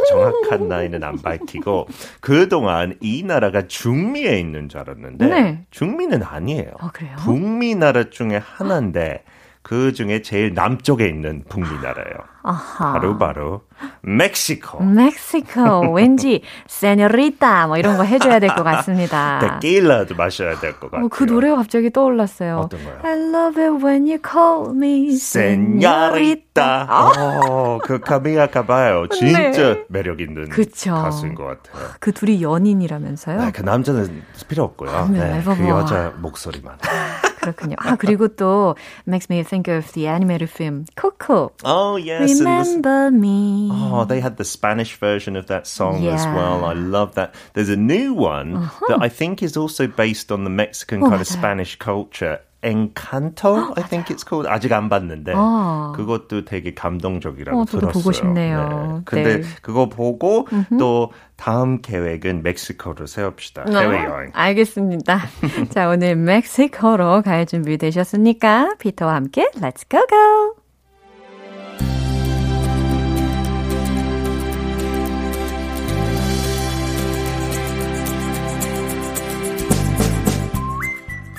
정확한 0.10 0.68
나이는 0.68 1.04
안 1.04 1.18
밝히고, 1.20 1.88
그동안 2.22 2.96
이 3.02 3.24
나라가 3.24 3.66
중미에 3.66 4.40
있는 4.40 4.70
줄 4.70 4.82
알았는데, 4.82 5.26
네. 5.28 5.66
중미는 5.72 6.22
아니에요. 6.22 6.72
어, 6.80 6.90
그래요? 6.94 7.16
북미 7.18 7.74
나라 7.74 8.10
중에 8.12 8.38
하나인데, 8.38 9.24
그 9.68 9.94
중에 9.94 10.22
제일 10.22 10.54
남쪽에 10.54 11.08
있는 11.08 11.44
북미 11.50 11.68
나라예요. 11.82 12.18
아하. 12.44 12.94
바로 12.94 13.18
바로 13.18 13.62
멕시코. 14.04 14.84
멕시코. 14.84 15.92
왠지, 15.92 16.44
세뇨리타, 16.68 17.66
뭐 17.66 17.78
이런 17.78 17.98
거 17.98 18.04
해줘야 18.04 18.38
될 18.38 18.52
것 18.54 18.62
같습니다. 18.64 19.40
데킬라도 19.60 20.14
마셔야 20.14 20.60
될 20.60 20.74
것 20.80 20.92
같아요. 20.92 21.06
어, 21.06 21.10
그 21.10 21.24
노래가 21.24 21.56
갑자기 21.56 21.90
떠올랐어요. 21.92 22.58
어떤 22.66 22.84
거요? 22.84 23.00
I 23.02 23.14
love 23.14 23.60
it 23.64 23.84
when 23.84 24.06
you 24.06 24.20
call 24.24 24.70
me 24.70 25.16
세냐리타. 25.18 26.88
어, 26.88 27.80
그 27.80 28.00
카미야 28.00 28.46
카바요. 28.52 29.08
진짜 29.10 29.40
네. 29.74 29.84
매력 29.90 30.22
있는 30.22 30.48
그쵸. 30.50 30.94
가수인 30.94 31.34
것 31.34 31.44
같아요. 31.46 31.88
그 32.00 32.12
둘이 32.12 32.44
연인이라면서요? 32.44 33.44
네, 33.46 33.52
그 33.52 33.62
남자는 33.64 34.22
필요 34.48 34.64
없고요. 34.66 35.10
네, 35.12 35.40
네, 35.40 35.44
그. 35.44 35.68
여자 35.68 36.14
목소리만. 36.22 36.78
그렇군요. 37.45 37.77
아, 37.79 37.97
그리고 37.97 38.29
또 38.29 38.77
makes 39.07 39.29
me 39.31 39.43
think 39.43 39.69
of 39.69 39.93
the 39.93 40.07
animated 40.07 40.51
film 40.51 40.85
Coco. 40.97 41.53
Oh 41.65 41.97
yes, 41.97 42.21
and 42.41 42.47
this, 42.47 42.69
Remember 42.69 43.11
me. 43.11 43.69
Oh, 43.73 44.05
they 44.05 44.21
had 44.21 44.37
the 44.37 44.45
Spanish 44.45 44.97
version 44.97 45.37
of 45.37 45.47
that 45.47 45.67
song 45.67 46.05
as 46.07 46.25
Yeah. 46.25 46.35
well. 46.35 46.65
I 46.65 46.75
love 46.75 47.15
that. 47.15 47.35
There's 47.55 47.71
a 47.71 47.77
new 47.77 48.13
one 48.13 48.71
that 48.89 49.01
I 49.01 49.09
think 49.09 49.43
is 49.43 49.57
also 49.57 49.87
based 49.87 50.31
on 50.31 50.45
the 50.45 50.51
Mexican 50.51 51.01
어, 51.03 51.09
kind 51.09 51.21
of 51.23 51.29
맞아 51.29 52.41
culture. 52.62 52.76
Encanto, 52.96 53.74
I 53.78 53.84
think 53.84 54.10
it's 54.10 54.24
called. 54.28 54.48
아직 54.50 54.72
안 54.74 54.90
봤는데 54.90 55.34
어. 55.36 55.94
그것도 55.96 56.46
되게 56.46 56.74
감동적이라고 56.74 57.62
어, 57.62 57.66
저도 57.66 57.80
들었어요. 57.82 57.94
보고 57.94 58.12
싶네요. 58.12 58.96
네. 58.98 59.02
근데 59.06 59.42
네. 59.42 59.48
그거 59.62 59.88
보고 59.90 60.48
또 60.80 61.12
다음 61.36 61.82
계획은 61.82 62.44
멕시코로 62.44 63.06
세웁시다. 63.06 63.66
해외 63.70 64.04
여행. 64.04 64.32
알겠습니다. 64.34 65.20
자, 65.70 65.90
오늘 65.90 66.16
멕시코로 66.16 67.22
갈 67.22 67.46
준비 67.46 67.78
되셨습니까? 67.78 68.76
피터와 68.80 69.14
함께 69.16 69.50
Let's 69.56 69.90
go 69.90 70.02
go! 70.08 70.65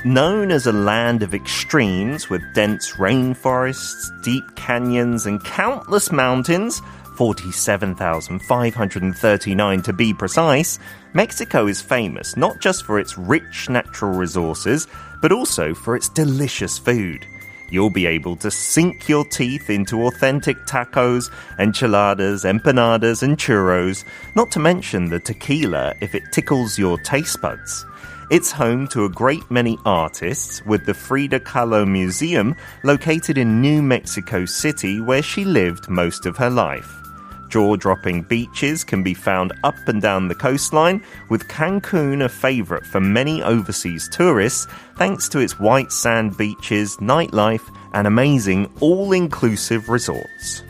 Known 0.07 0.51
as 0.53 0.69
a 0.69 0.73
land 0.73 1.25
of 1.25 1.35
extremes 1.35 2.31
with 2.31 2.55
dense 2.55 2.93
rainforests, 2.93 4.23
deep 4.23 4.45
canyons, 4.55 5.27
and 5.27 5.43
countless 5.43 6.13
mountains, 6.13 6.81
47,539 7.17 9.83
to 9.83 9.93
be 9.93 10.15
precise, 10.15 10.79
Mexico 11.13 11.67
is 11.67 11.83
famous 11.83 12.37
not 12.37 12.61
just 12.61 12.85
for 12.85 13.01
its 13.01 13.19
rich 13.19 13.69
natural 13.69 14.13
resources, 14.13 14.87
but 15.21 15.33
also 15.33 15.75
for 15.75 15.97
its 15.97 16.09
delicious 16.09 16.79
food. 16.79 17.27
You'll 17.69 17.91
be 17.91 18.07
able 18.07 18.37
to 18.37 18.49
sink 18.49 19.09
your 19.09 19.25
teeth 19.25 19.71
into 19.71 20.07
authentic 20.07 20.57
tacos, 20.67 21.33
enchiladas, 21.59 22.45
empanadas, 22.45 23.25
and 23.25 23.37
churros, 23.37 24.05
not 24.37 24.53
to 24.53 24.61
mention 24.61 25.11
the 25.11 25.19
tequila 25.19 25.97
if 26.01 26.15
it 26.15 26.31
tickles 26.31 26.79
your 26.79 26.97
taste 26.99 27.41
buds. 27.41 27.85
It's 28.30 28.52
home 28.52 28.88
to 28.90 29.06
a 29.06 29.10
great 29.10 29.50
many 29.52 29.78
artists, 29.86 30.66
with 30.66 30.86
the 30.86 30.94
Frida 30.94 31.42
Kahlo 31.42 31.86
Museum 31.86 32.56
located 32.84 33.38
in 33.38 33.60
New 33.60 33.82
Mexico 33.82 34.46
City, 34.46 35.02
where 35.02 35.22
she 35.22 35.44
lived 35.44 35.90
most 35.90 36.26
of 36.26 36.38
her 36.38 36.50
life. 36.50 37.02
Jaw 37.50 37.76
dropping 37.76 38.22
beaches 38.24 38.86
can 38.86 39.04
be 39.04 39.14
found 39.14 39.52
up 39.66 39.76
and 39.88 40.02
down 40.02 40.30
the 40.30 40.36
coastline, 40.36 41.04
with 41.30 41.50
Cancun 41.50 42.24
a 42.24 42.30
favorite 42.30 42.86
for 42.86 43.02
many 43.02 43.44
overseas 43.44 44.08
tourists 44.08 44.68
thanks 44.96 45.28
to 45.28 45.40
its 45.40 45.60
white 45.60 45.92
sand 45.92 46.38
beaches, 46.38 46.96
nightlife, 47.02 47.68
and 47.94 48.08
amazing 48.08 48.72
all 48.80 49.12
inclusive 49.12 49.90
resorts. 49.90 50.64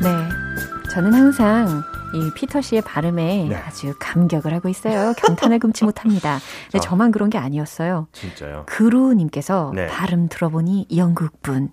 네. 0.00 0.28
저는 0.88 1.12
항상 1.12 1.84
이 2.13 2.31
피터 2.33 2.61
씨의 2.61 2.81
발음에 2.81 3.45
네. 3.49 3.55
아주 3.55 3.93
감격을 3.99 4.53
하고 4.53 4.67
있어요. 4.69 5.13
경탄을 5.17 5.59
금치 5.59 5.85
못합니다. 5.85 6.39
근데 6.71 6.79
저만 6.79 7.11
그런 7.11 7.29
게 7.29 7.37
아니었어요. 7.37 8.07
진짜요? 8.13 8.63
그루님께서 8.67 9.71
네. 9.75 9.87
발음 9.87 10.27
들어보니 10.27 10.87
영국분. 10.95 11.69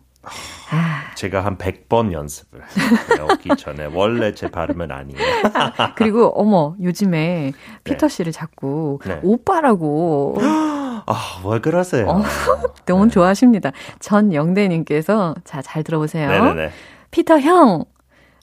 아, 0.72 1.14
제가 1.14 1.44
한 1.44 1.56
100번 1.56 2.12
연습을 2.12 2.60
오기 3.32 3.50
전에. 3.56 3.86
원래 3.94 4.34
제 4.34 4.50
발음은 4.50 4.90
아니에요. 4.90 5.18
그리고 5.96 6.32
어머 6.34 6.74
요즘에 6.82 7.52
피터 7.84 8.08
씨를 8.08 8.32
자꾸 8.32 8.98
네. 9.06 9.20
오빠라고 9.22 10.36
아, 11.08 11.40
왜 11.46 11.60
그러세요? 11.60 12.08
어, 12.08 12.22
너무 12.86 13.08
좋아하십니다. 13.08 13.70
전 14.00 14.34
영대님께서 14.34 15.36
자 15.44 15.62
잘 15.62 15.84
들어보세요. 15.84 16.28
네네네. 16.28 16.70
피터 17.12 17.38
형, 17.40 17.84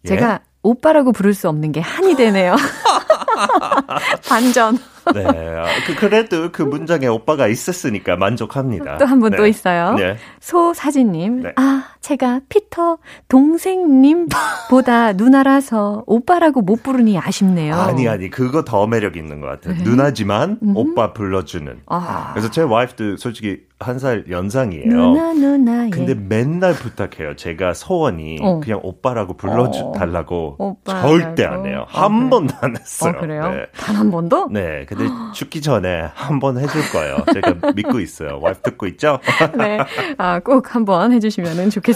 예? 0.05 0.07
제가 0.07 0.39
오빠라고 0.63 1.11
부를 1.11 1.33
수 1.33 1.49
없는 1.49 1.71
게 1.71 1.81
한이 1.81 2.15
되네요. 2.15 2.55
반전. 4.27 4.77
네. 5.13 5.25
아, 5.25 5.65
그, 5.85 5.95
그래도 5.95 6.51
그 6.51 6.61
문장에 6.61 7.07
오빠가 7.07 7.47
있었으니까 7.47 8.15
만족합니다. 8.15 8.97
또 8.97 9.05
한 9.05 9.19
분또 9.19 9.43
네. 9.43 9.49
있어요. 9.49 9.95
네. 9.95 10.17
소사진님, 10.39 11.41
네. 11.43 11.51
아 11.57 11.83
제가 12.03 12.41
피터 12.49 12.97
동생님보다 13.29 15.13
누나라서 15.17 16.03
오빠라고 16.05 16.61
못 16.61 16.83
부르니 16.83 17.17
아쉽네요. 17.17 17.75
아니 17.75 18.07
아니 18.09 18.29
그거 18.29 18.63
더 18.63 18.85
매력 18.87 19.15
있는 19.17 19.39
것 19.39 19.47
같아요. 19.47 19.75
네. 19.77 19.83
누나지만 19.83 20.59
오빠 20.75 21.13
불러주는. 21.13 21.81
아. 21.87 22.31
그래서 22.33 22.51
제 22.51 22.61
와이프도 22.61 23.17
솔직히 23.17 23.61
한 23.79 23.99
살 23.99 24.23
연상이에요. 24.29 24.85
누나 24.89 25.33
누나. 25.33 25.85
예. 25.87 25.89
근데 25.89 26.13
맨날 26.15 26.73
부탁해요. 26.73 27.35
제가 27.35 27.73
소원이 27.73 28.39
어. 28.41 28.59
그냥 28.61 28.79
오빠라고 28.81 29.35
불러달라고 29.35 30.55
오빠라고. 30.57 31.07
절대 31.19 31.43
안 31.45 31.65
해요. 31.65 31.85
아, 31.91 32.03
한 32.03 32.11
그래요? 32.11 32.29
번도 32.29 32.53
안 32.61 32.75
했어요. 32.77 33.13
어, 33.15 33.19
그래요? 33.19 33.49
네. 33.49 33.65
단한 33.77 34.09
번도? 34.11 34.49
네, 34.51 34.85
근데 34.87 35.05
죽기 35.33 35.61
전에 35.61 36.09
한 36.13 36.39
번 36.39 36.57
해줄 36.57 36.81
거예요. 36.93 37.17
제가 37.33 37.71
믿고 37.75 37.99
있어요. 37.99 38.39
와이프 38.41 38.61
듣고 38.61 38.87
있죠? 38.87 39.19
네. 39.57 39.79
아, 40.17 40.39
꼭 40.39 40.73
한번 40.75 41.11
해주시면 41.11 41.69
좋겠습니다. 41.69 41.92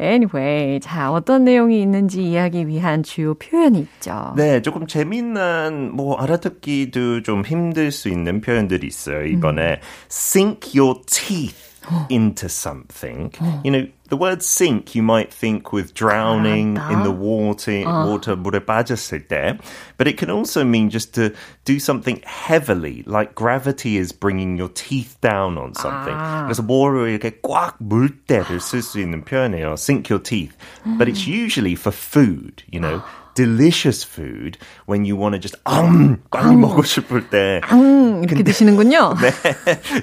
Anyway, 0.00 0.80
자, 0.80 1.12
어떤 1.12 1.44
내용이 1.44 1.80
있는지 1.80 2.22
이해하기 2.24 2.68
위한 2.68 3.02
주요 3.02 3.34
표현이 3.34 3.78
있죠. 3.80 4.34
네, 4.36 4.62
조금 4.62 4.86
재미난 4.86 5.90
뭐 5.92 6.16
알아듣기도 6.16 7.22
좀 7.22 7.44
힘들 7.44 7.90
수 7.90 8.08
있는 8.08 8.40
표현들이 8.40 8.86
있어요. 8.86 9.24
이번에 9.26 9.80
sink 10.10 10.78
your 10.78 11.00
teeth 11.06 11.65
into 12.09 12.47
something. 12.47 13.33
You 13.63 13.71
know, 13.71 13.87
the 14.09 14.17
word 14.17 14.43
sink 14.43 14.93
you 14.93 15.01
might 15.01 15.33
think 15.33 15.73
with 15.73 15.93
drowning 15.93 16.77
in 16.77 17.03
the 17.03 17.11
water, 17.11 17.83
water 17.85 18.35
물에 18.35 18.65
빠졌을 18.65 19.27
때, 19.27 19.59
but 19.97 20.07
it 20.07 20.17
can 20.17 20.29
also 20.29 20.63
mean 20.63 20.89
just 20.89 21.13
to 21.15 21.33
do 21.65 21.79
something 21.79 22.21
heavily, 22.25 23.03
like 23.07 23.33
gravity 23.35 23.97
is 23.97 24.11
bringing 24.11 24.57
your 24.57 24.69
teeth 24.69 25.17
down 25.21 25.57
on 25.57 25.73
something. 25.73 26.15
그래서 26.45 26.61
뭐를 26.61 27.09
이렇게 27.09 27.39
꽉 27.41 27.77
물 27.79 28.09
때를 28.27 28.59
쓸 28.59 28.81
수 28.81 28.99
있는 28.99 29.23
표현이에요. 29.23 29.73
Sink 29.73 30.09
your 30.09 30.21
teeth, 30.21 30.55
but 30.97 31.07
it's 31.07 31.25
usually 31.27 31.75
for 31.75 31.91
food. 31.91 32.63
You 32.71 32.79
know. 32.79 33.01
Delicious 33.36 34.02
food 34.02 34.58
when 34.88 35.04
you 35.04 35.14
want 35.14 35.34
to 35.34 35.38
just 35.38 35.56
um 35.68 36.16
빨리 36.30 36.56
먹고 36.56 36.82
싶을 36.82 37.28
때 37.30 37.60
음, 37.70 38.24
이렇게 38.24 38.42
드시는군요. 38.42 39.14
네, 39.22 39.30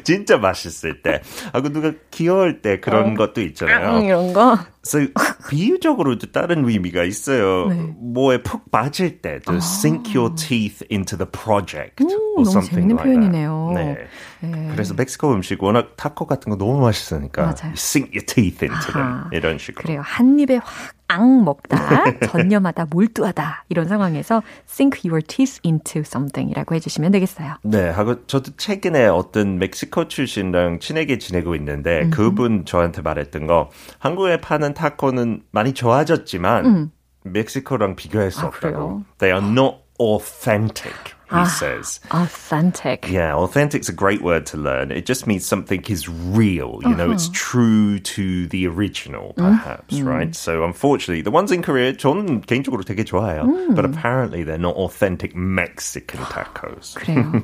진짜 0.03 0.37
맛있을 0.37 1.01
때 1.01 1.21
하고 1.51 1.69
누가 1.69 1.91
귀여울 2.11 2.61
때 2.61 2.79
그런 2.79 3.15
것도 3.15 3.41
있잖아요. 3.41 3.97
음, 3.97 4.05
이런 4.05 4.31
거. 4.33 4.57
So, 4.85 5.07
비유적으로도 5.49 6.31
다른 6.33 6.67
의미가 6.67 7.03
있어요. 7.03 7.67
뭐에 7.97 8.43
푹 8.43 8.69
빠질 8.69 9.21
때 9.21 9.39
to 9.39 9.55
sink 9.57 10.13
your 10.13 10.35
teeth 10.35 10.83
into 10.91 11.17
the 11.17 11.29
project 11.29 12.03
or 12.03 12.09
너무 12.35 12.41
something 12.49 12.87
재밌는 12.89 12.95
like. 12.97 13.03
표현이네요. 13.13 13.71
네. 13.75 13.97
네. 14.41 14.69
그래서 14.71 14.93
멕시코 14.93 15.31
음식 15.33 15.63
워낙 15.63 15.95
타코 15.95 16.25
같은 16.27 16.49
거 16.49 16.57
너무 16.57 16.81
맛있으니까 16.81 17.41
맞아요. 17.43 17.55
you 17.63 17.73
sink 17.75 18.11
your 18.11 18.25
teeth 18.25 18.63
into 18.65 18.91
them. 18.91 19.25
이런 19.31 19.57
식으로. 19.57 19.83
그래요. 19.83 20.01
한 20.03 20.37
입에 20.39 20.59
확앙 20.63 21.43
먹다, 21.45 21.77
전념하다, 22.27 22.87
몰두하다 22.89 23.65
이런 23.69 23.87
상황에서 23.87 24.41
sink 24.67 25.09
your 25.09 25.21
teeth 25.25 25.59
into 25.65 26.01
something이라고 26.01 26.75
해주시면 26.75 27.11
되겠어요. 27.11 27.55
네, 27.63 27.89
하고 27.89 28.25
저도 28.25 28.51
최근에 28.57 29.07
어떤 29.07 29.59
멕시코 29.59 30.07
출신랑 30.09 30.79
친하게 30.79 31.19
지내고 31.19 31.55
있는데 31.55 32.09
그분 32.09 32.65
저한테 32.65 33.01
말했던 33.01 33.47
거 33.47 33.69
한국에 33.99 34.41
파는 34.41 34.72
타코는 34.73 35.43
많이 35.51 35.73
좋아졌지만 35.73 36.91
멕시코랑 37.23 37.95
비교할 37.95 38.31
수 38.31 38.41
아, 38.41 38.47
없다고. 38.47 39.03
They 39.19 39.37
are 39.37 39.45
not 39.51 39.82
authentic, 39.98 40.94
he 41.28 41.36
아, 41.36 41.46
says. 41.46 42.00
authentic. 42.10 43.08
Yeah, 43.10 43.34
authentic's 43.34 43.88
a 43.88 43.92
great 43.92 44.22
word 44.22 44.46
to 44.46 44.56
learn. 44.56 44.90
It 44.90 45.04
just 45.06 45.26
means 45.26 45.44
something 45.44 45.84
is 45.88 46.08
real. 46.08 46.78
You 46.84 46.94
know, 46.94 47.10
it's 47.10 47.28
true 47.32 47.98
to 47.98 48.46
the 48.46 48.66
original, 48.66 49.34
perhaps, 49.36 50.00
right? 50.00 50.34
So 50.34 50.64
unfortunately, 50.64 51.22
the 51.22 51.30
ones 51.30 51.50
in 51.52 51.62
Korea, 51.62 51.92
저는 51.92 52.46
개인적으로 52.46 52.84
되게 52.84 53.04
좋아해요. 53.04 53.74
But 53.74 53.84
apparently 53.84 54.44
they're 54.44 54.56
not 54.56 54.76
authentic 54.76 55.34
Mexican 55.36 56.20
tacos. 56.26 56.94
그래요. 56.94 57.42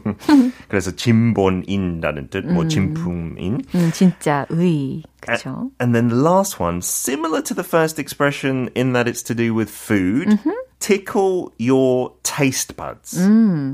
그래서 0.69 0.93
진본인이라는 0.93 2.31
뜻, 2.31 2.47
뭐 2.47 2.67
진품인. 2.69 3.64
음, 3.75 3.90
진짜 3.93 4.47
의. 4.51 5.03
그렇죠. 5.21 5.71
And 5.81 5.95
then 5.95 6.09
the 6.09 6.17
last 6.17 6.61
one, 6.61 6.81
similar 6.83 7.40
to 7.43 7.55
the 7.55 7.64
first 7.64 7.99
expression 7.99 8.71
in 8.75 8.93
that 8.93 9.09
it's 9.09 9.23
to 9.25 9.35
do 9.35 9.55
with 9.55 9.71
food, 9.71 10.38
tickle 10.79 11.53
your 11.59 12.12
taste 12.23 12.77
buds. 12.77 13.17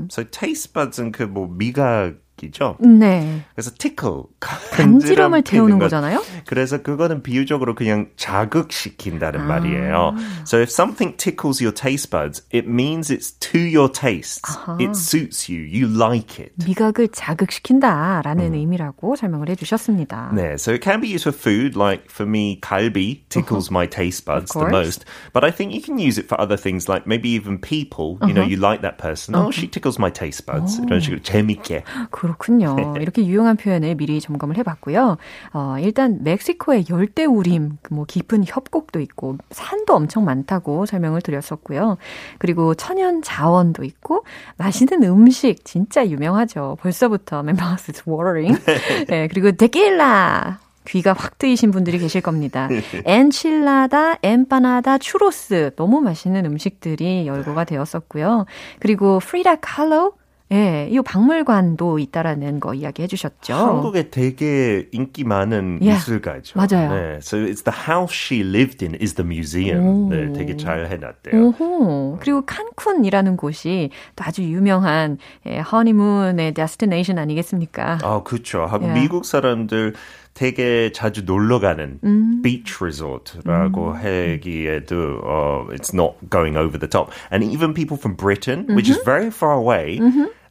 So 0.09 0.23
taste 0.23 0.73
buds은 0.73 1.11
그 1.11 1.23
뭐 1.23 1.47
미각 1.47 2.15
이죠. 2.43 2.75
네. 2.79 3.43
그래서 3.53 3.69
tickle 3.77 4.23
간지럼을 4.39 5.43
태우는 5.43 5.77
거잖아요. 5.77 6.23
그래서 6.47 6.81
그거는 6.81 7.21
비유적으로 7.21 7.75
그냥 7.75 8.09
자극시킨다는 8.15 9.45
말이에요. 9.45 10.15
So 10.47 10.59
if 10.59 10.71
something 10.71 11.15
tickles 11.17 11.61
your 11.61 11.71
taste 11.71 12.09
buds, 12.09 12.41
it 12.51 12.67
means 12.67 13.13
it's 13.13 13.31
to 13.51 13.59
your 13.59 13.91
tastes. 13.91 14.57
It 14.79 14.95
suits 14.95 15.51
you. 15.51 15.61
You 15.61 15.85
like 15.87 16.43
it. 16.43 16.53
미각을 16.65 17.09
자극시킨다라는 17.09 18.55
의미라고 18.55 19.15
설명을 19.15 19.49
해주셨습니다. 19.49 20.31
네, 20.33 20.55
so 20.55 20.73
it 20.73 20.81
can 20.83 20.99
be 20.99 21.13
used 21.13 21.29
for 21.29 21.37
food, 21.37 21.77
like 21.77 22.09
for 22.09 22.27
me, 22.27 22.59
kalbi 22.61 23.21
tickles 23.29 23.69
my 23.69 23.85
taste 23.85 24.25
buds 24.25 24.51
the 24.53 24.65
course. 24.65 24.73
most. 24.73 25.05
But 25.31 25.43
I 25.45 25.51
think 25.51 25.75
you 25.75 25.81
can 25.81 25.99
use 25.99 26.17
it 26.17 26.25
for 26.27 26.41
other 26.41 26.57
things, 26.57 26.89
like 26.89 27.05
maybe 27.05 27.29
even 27.29 27.59
people. 27.61 28.17
You 28.25 28.33
know, 28.33 28.41
you 28.41 28.57
like 28.57 28.81
that 28.81 28.97
person. 28.97 29.35
Oh, 29.35 29.51
she 29.51 29.67
tickles 29.67 29.99
my 29.99 30.09
taste 30.09 30.47
buds. 30.49 30.81
이런 30.81 30.99
식으로 30.99 31.21
재밌게. 31.21 31.83
그 32.09 32.24
렇군요. 32.26 32.94
이렇게 33.00 33.24
유용한 33.26 33.56
표현을 33.56 33.94
미리 33.94 34.20
점검을 34.20 34.56
해봤고요. 34.58 35.16
어, 35.52 35.76
일단 35.80 36.18
멕시코의 36.22 36.86
열대우림, 36.88 37.78
뭐 37.90 38.04
깊은 38.04 38.44
협곡도 38.46 39.00
있고 39.00 39.36
산도 39.50 39.94
엄청 39.94 40.24
많다고 40.24 40.86
설명을 40.86 41.22
드렸었고요. 41.22 41.96
그리고 42.38 42.74
천연 42.74 43.22
자원도 43.22 43.84
있고 43.84 44.24
맛있는 44.56 45.02
음식 45.04 45.64
진짜 45.64 46.06
유명하죠. 46.06 46.76
벌써부터 46.80 47.40
my 47.40 47.54
mouth 47.54 47.90
is 47.90 48.02
watering. 48.08 48.56
네, 49.08 49.28
그리고 49.28 49.52
데킬라. 49.52 50.60
귀가 50.86 51.12
확 51.12 51.38
뜨이신 51.38 51.70
분들이 51.70 51.98
계실 51.98 52.20
겁니다. 52.20 52.68
엔칠라다, 53.04 54.18
엠파나다, 54.22 54.98
추로스 54.98 55.72
너무 55.76 56.00
맛있는 56.00 56.46
음식들이 56.46 57.26
열거가 57.26 57.64
되었었고요. 57.64 58.46
그리고 58.78 59.18
프리다 59.18 59.56
칼로 59.56 60.12
예, 60.52 60.88
이 60.88 61.00
박물관도 61.00 61.98
있다라는 61.98 62.60
거 62.60 62.72
이야기해 62.72 63.08
주셨죠. 63.08 63.54
한국에 63.54 64.10
되게 64.10 64.88
인기 64.92 65.24
많은 65.24 65.80
예, 65.82 65.94
미술가죠. 65.94 66.58
맞아요. 66.58 66.94
네, 66.94 67.16
so 67.16 67.38
it's 67.38 67.64
the 67.64 67.76
house 67.76 68.14
she 68.14 68.42
lived 68.42 68.84
in 68.84 68.96
is 69.00 69.14
the 69.14 69.26
museum. 69.26 70.08
네, 70.08 70.32
되게 70.32 70.56
잘 70.56 70.86
해놨대요. 70.86 71.34
오호. 71.34 72.18
그리고 72.20 72.46
칸쿤이라는 72.46 73.36
곳이 73.36 73.90
또 74.14 74.24
아주 74.24 74.44
유명한 74.44 75.18
예, 75.46 75.58
허니문의 75.58 76.54
데스티네이션 76.54 77.18
아니겠습니까? 77.18 77.98
아, 78.02 78.22
그렇죠. 78.22 78.68
예. 78.82 78.92
미국 78.92 79.24
사람들 79.24 79.94
되게 80.35 80.91
자주 80.91 81.23
놀러 81.23 81.59
가는 81.59 81.99
음. 82.03 82.41
beach 82.41 82.79
resort라고 82.79 83.93
하기에도 83.93 85.21
uh, 85.23 85.73
it's 85.73 85.93
not 85.93 86.15
going 86.29 86.55
over 86.55 86.77
the 86.77 86.87
top. 86.87 87.11
And 87.29 87.43
even 87.43 87.73
people 87.73 87.97
from 87.97 88.15
Britain, 88.15 88.65
which 88.75 88.89
is 88.89 88.97
very 89.03 89.29
far 89.29 89.53
away, 89.53 89.99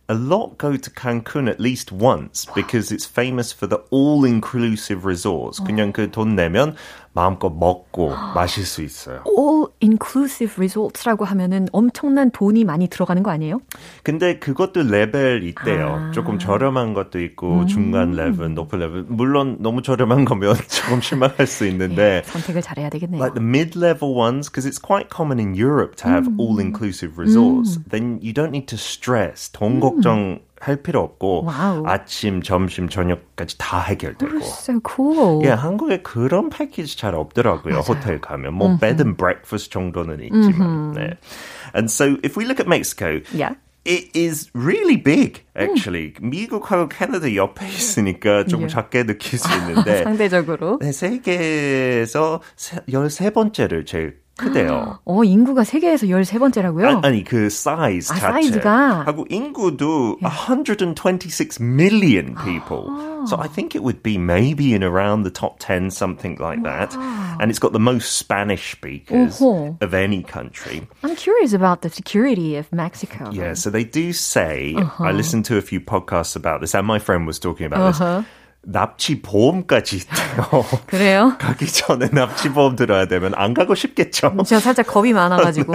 a 0.08 0.14
lot 0.14 0.58
go 0.58 0.76
to 0.76 0.90
Cancun 0.90 1.48
at 1.48 1.60
least 1.60 1.92
once 1.92 2.46
because 2.54 2.90
it's 2.90 3.06
famous 3.06 3.52
for 3.52 3.66
the 3.66 3.78
all-inclusive 3.90 5.04
resorts. 5.06 5.60
그냥 5.60 5.92
그 5.92 6.10
돈 6.10 6.34
내면 6.34 6.74
마음껏 7.15 7.49
먹고 7.49 8.09
마실 8.35 8.65
수 8.65 8.83
있어요. 8.83 9.23
All 9.25 9.67
inclusive 9.81 10.53
resorts라고 10.57 11.23
하면은 11.23 11.67
엄청난 11.71 12.29
돈이 12.29 12.65
많이 12.65 12.89
들어가는 12.89 13.23
거 13.23 13.31
아니에요? 13.31 13.61
근데 14.03 14.37
그것도 14.37 14.83
레벨 14.83 15.43
있대요. 15.43 16.11
조금 16.13 16.37
저렴한 16.37 16.93
것도 16.93 17.21
있고 17.21 17.65
중간 17.67 18.11
레벨, 18.11 18.53
높은 18.53 18.79
레벨. 18.79 19.05
물론 19.07 19.55
너무 19.61 19.81
저렴한 19.81 20.25
거면 20.25 20.55
조금 20.67 20.99
실망할 21.01 21.47
수 21.47 21.65
있는데 21.67 22.21
선택을 22.25 22.61
잘해야 22.61 22.89
되겠네요. 22.89 23.21
like 23.21 23.33
the 23.33 23.41
mid-level 23.43 24.13
ones 24.13 24.49
because 24.51 24.67
it's 24.69 24.77
quite 24.81 25.07
common 25.09 25.39
in 25.39 25.55
Europe 25.55 25.95
to 25.95 26.09
have 26.09 26.27
all-inclusive 26.37 27.17
resorts. 27.17 27.79
Then 27.89 28.19
you 28.21 28.33
don't 28.33 28.51
need 28.51 28.67
to 28.67 28.77
stress. 28.77 29.49
돈 29.53 29.79
걱정 29.79 30.39
할 30.59 30.77
필요 30.77 31.01
없고 31.01 31.43
와우. 31.45 31.83
아침, 31.85 32.41
점심, 32.41 32.87
저녁까지 32.89 33.57
다 33.57 33.81
해결되고. 33.81 34.37
So 34.39 34.79
cool. 34.87 35.45
예, 35.45 35.49
한국에 35.49 36.01
그런 36.01 36.49
패키지 36.49 36.97
잘 36.97 37.13
없더라고요. 37.13 37.79
호텔 37.79 38.19
가면 38.21 38.53
뭐 38.53 38.77
bed 38.79 39.01
and 39.03 39.17
breakfast 39.17 39.71
정도는 39.71 40.21
있지만. 40.23 40.93
네. 40.93 41.17
And 41.75 41.91
so 41.91 42.17
if 42.23 42.37
we 42.39 42.45
look 42.45 42.59
at 42.59 42.67
Mexico, 42.67 43.21
Yeah. 43.33 43.55
It 43.87 44.17
is 44.17 44.49
really 44.55 44.97
big, 44.97 45.43
actually. 45.55 46.13
미국하고 46.19 46.89
캐나다 46.89 47.35
옆에 47.35 47.67
있으니까 47.67 48.43
조금 48.45 48.63
예. 48.63 48.67
작게 48.67 49.03
느낄 49.03 49.37
수 49.37 49.47
있는데 49.59 50.01
상대적으로. 50.03 50.79
네, 50.81 50.91
세계에서 50.91 52.41
세, 52.55 52.79
13번째를 52.89 53.85
제일 53.85 54.17
크대요. 54.36 55.00
어, 55.04 55.22
인구가 55.22 55.64
세계에서 55.64 56.06
13번째라고요? 56.06 57.04
아, 57.04 57.10
니 57.10 57.22
그 57.24 57.50
사이즈 57.50 58.10
아, 58.10 58.16
자체. 58.16 58.32
사이즈가? 58.32 59.02
하고 59.04 59.26
인구도 59.28 60.16
126 60.22 61.60
million 61.60 62.34
people. 62.44 62.88
So 63.26 63.36
I 63.36 63.48
think 63.48 63.74
it 63.74 63.82
would 63.84 64.02
be 64.02 64.16
maybe 64.16 64.72
in 64.72 64.82
around 64.82 65.24
the 65.24 65.30
top 65.30 65.58
10, 65.60 65.90
something 65.90 66.38
like 66.40 66.62
that. 66.64 66.96
And 67.38 67.50
it's 67.50 67.58
got 67.58 67.72
the 67.72 67.78
most 67.80 68.16
Spanish 68.16 68.72
speakers 68.72 69.40
Uh-huh. 69.42 69.76
of 69.82 69.92
any 69.92 70.22
country. 70.22 70.88
I'm 71.04 71.14
curious 71.16 71.52
about 71.52 71.82
the 71.82 71.90
security 71.90 72.56
of 72.56 72.72
Mexico. 72.72 73.28
Yeah, 73.32 73.52
so 73.52 73.68
they 73.68 73.84
do 73.84 74.12
say, 74.14 74.74
Uh-huh. 74.74 75.04
I 75.04 75.12
listened 75.12 75.44
to 75.52 75.58
a 75.58 75.62
few 75.62 75.80
podcasts 75.80 76.34
about 76.34 76.60
this, 76.62 76.74
and 76.74 76.86
my 76.86 76.98
friend 76.98 77.26
was 77.26 77.38
talking 77.38 77.66
about 77.66 77.92
this. 77.92 78.24
납치 78.67 79.21
보험까지 79.21 79.97
있대요. 79.97 80.65
그래요? 80.87 81.35
가기 81.39 81.67
전에 81.67 82.09
납치 82.09 82.49
보험 82.49 82.75
들어야 82.75 83.05
되면 83.05 83.33
안 83.35 83.53
가고 83.53 83.75
싶겠죠. 83.75 84.35
제가 84.43 84.59
살짝 84.59 84.87
겁이 84.87 85.13
많아가지고. 85.13 85.73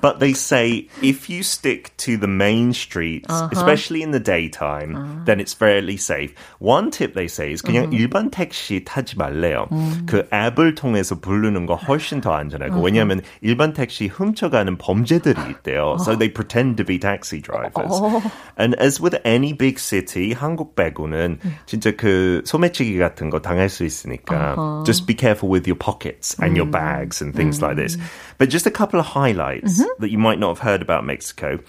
but 0.00 0.20
they 0.20 0.30
say 0.30 0.86
if 1.02 1.28
you 1.28 1.40
stick 1.42 1.90
to 1.96 2.16
the 2.16 2.28
main 2.30 2.70
streets, 2.70 3.26
Uh-huh. 3.30 3.48
especially 3.52 4.02
in 4.02 4.12
the 4.12 4.22
daytime, 4.22 4.94
Uh. 4.94 5.24
then 5.26 5.40
it's 5.40 5.52
fairly 5.52 5.96
safe. 5.98 6.30
One 6.60 6.90
tip 6.90 7.14
they 7.14 7.26
say 7.26 7.50
is 7.52 7.62
Uh-huh. 7.64 7.90
그냥 7.90 7.92
일반 7.92 8.30
택시 8.30 8.84
타지 8.84 9.16
말래요. 9.16 9.66
음. 9.72 10.06
그 10.06 10.22
앱을 10.32 10.74
통해서 10.76 11.18
부르는 11.18 11.66
거 11.66 11.74
훨씬 11.74 12.20
더 12.20 12.32
안전하고 12.34 12.78
Uh-huh. 12.78 12.84
왜냐하면 12.86 13.22
일반 13.42 13.72
택시 13.72 14.06
훔쳐가는 14.06 14.78
범죄들이 14.78 15.34
있대요. 15.50 15.96
So 16.00 16.14
they 16.16 16.32
pretend 16.32 16.76
to 16.78 16.84
be 16.86 16.98
taxi 17.00 17.42
drivers. 17.42 17.90
Oh. 17.90 18.22
And 18.56 18.76
as 18.80 19.02
with 19.02 19.18
any 19.26 19.52
big 19.52 19.80
city, 19.80 20.32
한국 20.32 20.76
빼고는 20.76 21.38
진짜 21.66 21.90
그 21.96 22.19
소매치기 22.45 22.97
같은 22.97 23.29
거 23.29 23.39
당할 23.41 23.69
수 23.69 23.83
있으니까 23.85 24.55
Uh-huh. 24.55 24.83
just 24.85 25.05
be 25.07 25.15
careful 25.15 25.49
with 25.49 25.67
your 25.67 25.77
pockets 25.77 26.35
and 26.41 26.55
your 26.57 26.67
Mm. 26.67 26.71
bags 26.71 27.21
and 27.21 27.35
things 27.35 27.61
like 27.61 27.75
this. 27.75 27.97
But 28.37 28.49
just 28.49 28.67
a 28.67 28.71
couple 28.71 28.99
of 28.99 29.05
highlights 29.07 29.79
Mm-hmm. 29.79 30.01
that 30.01 30.11
you 30.11 30.19
might 30.19 30.39
not 30.39 30.57
have 30.57 30.63
heard 30.63 30.81
about 30.81 31.05
Mexico. 31.05 31.59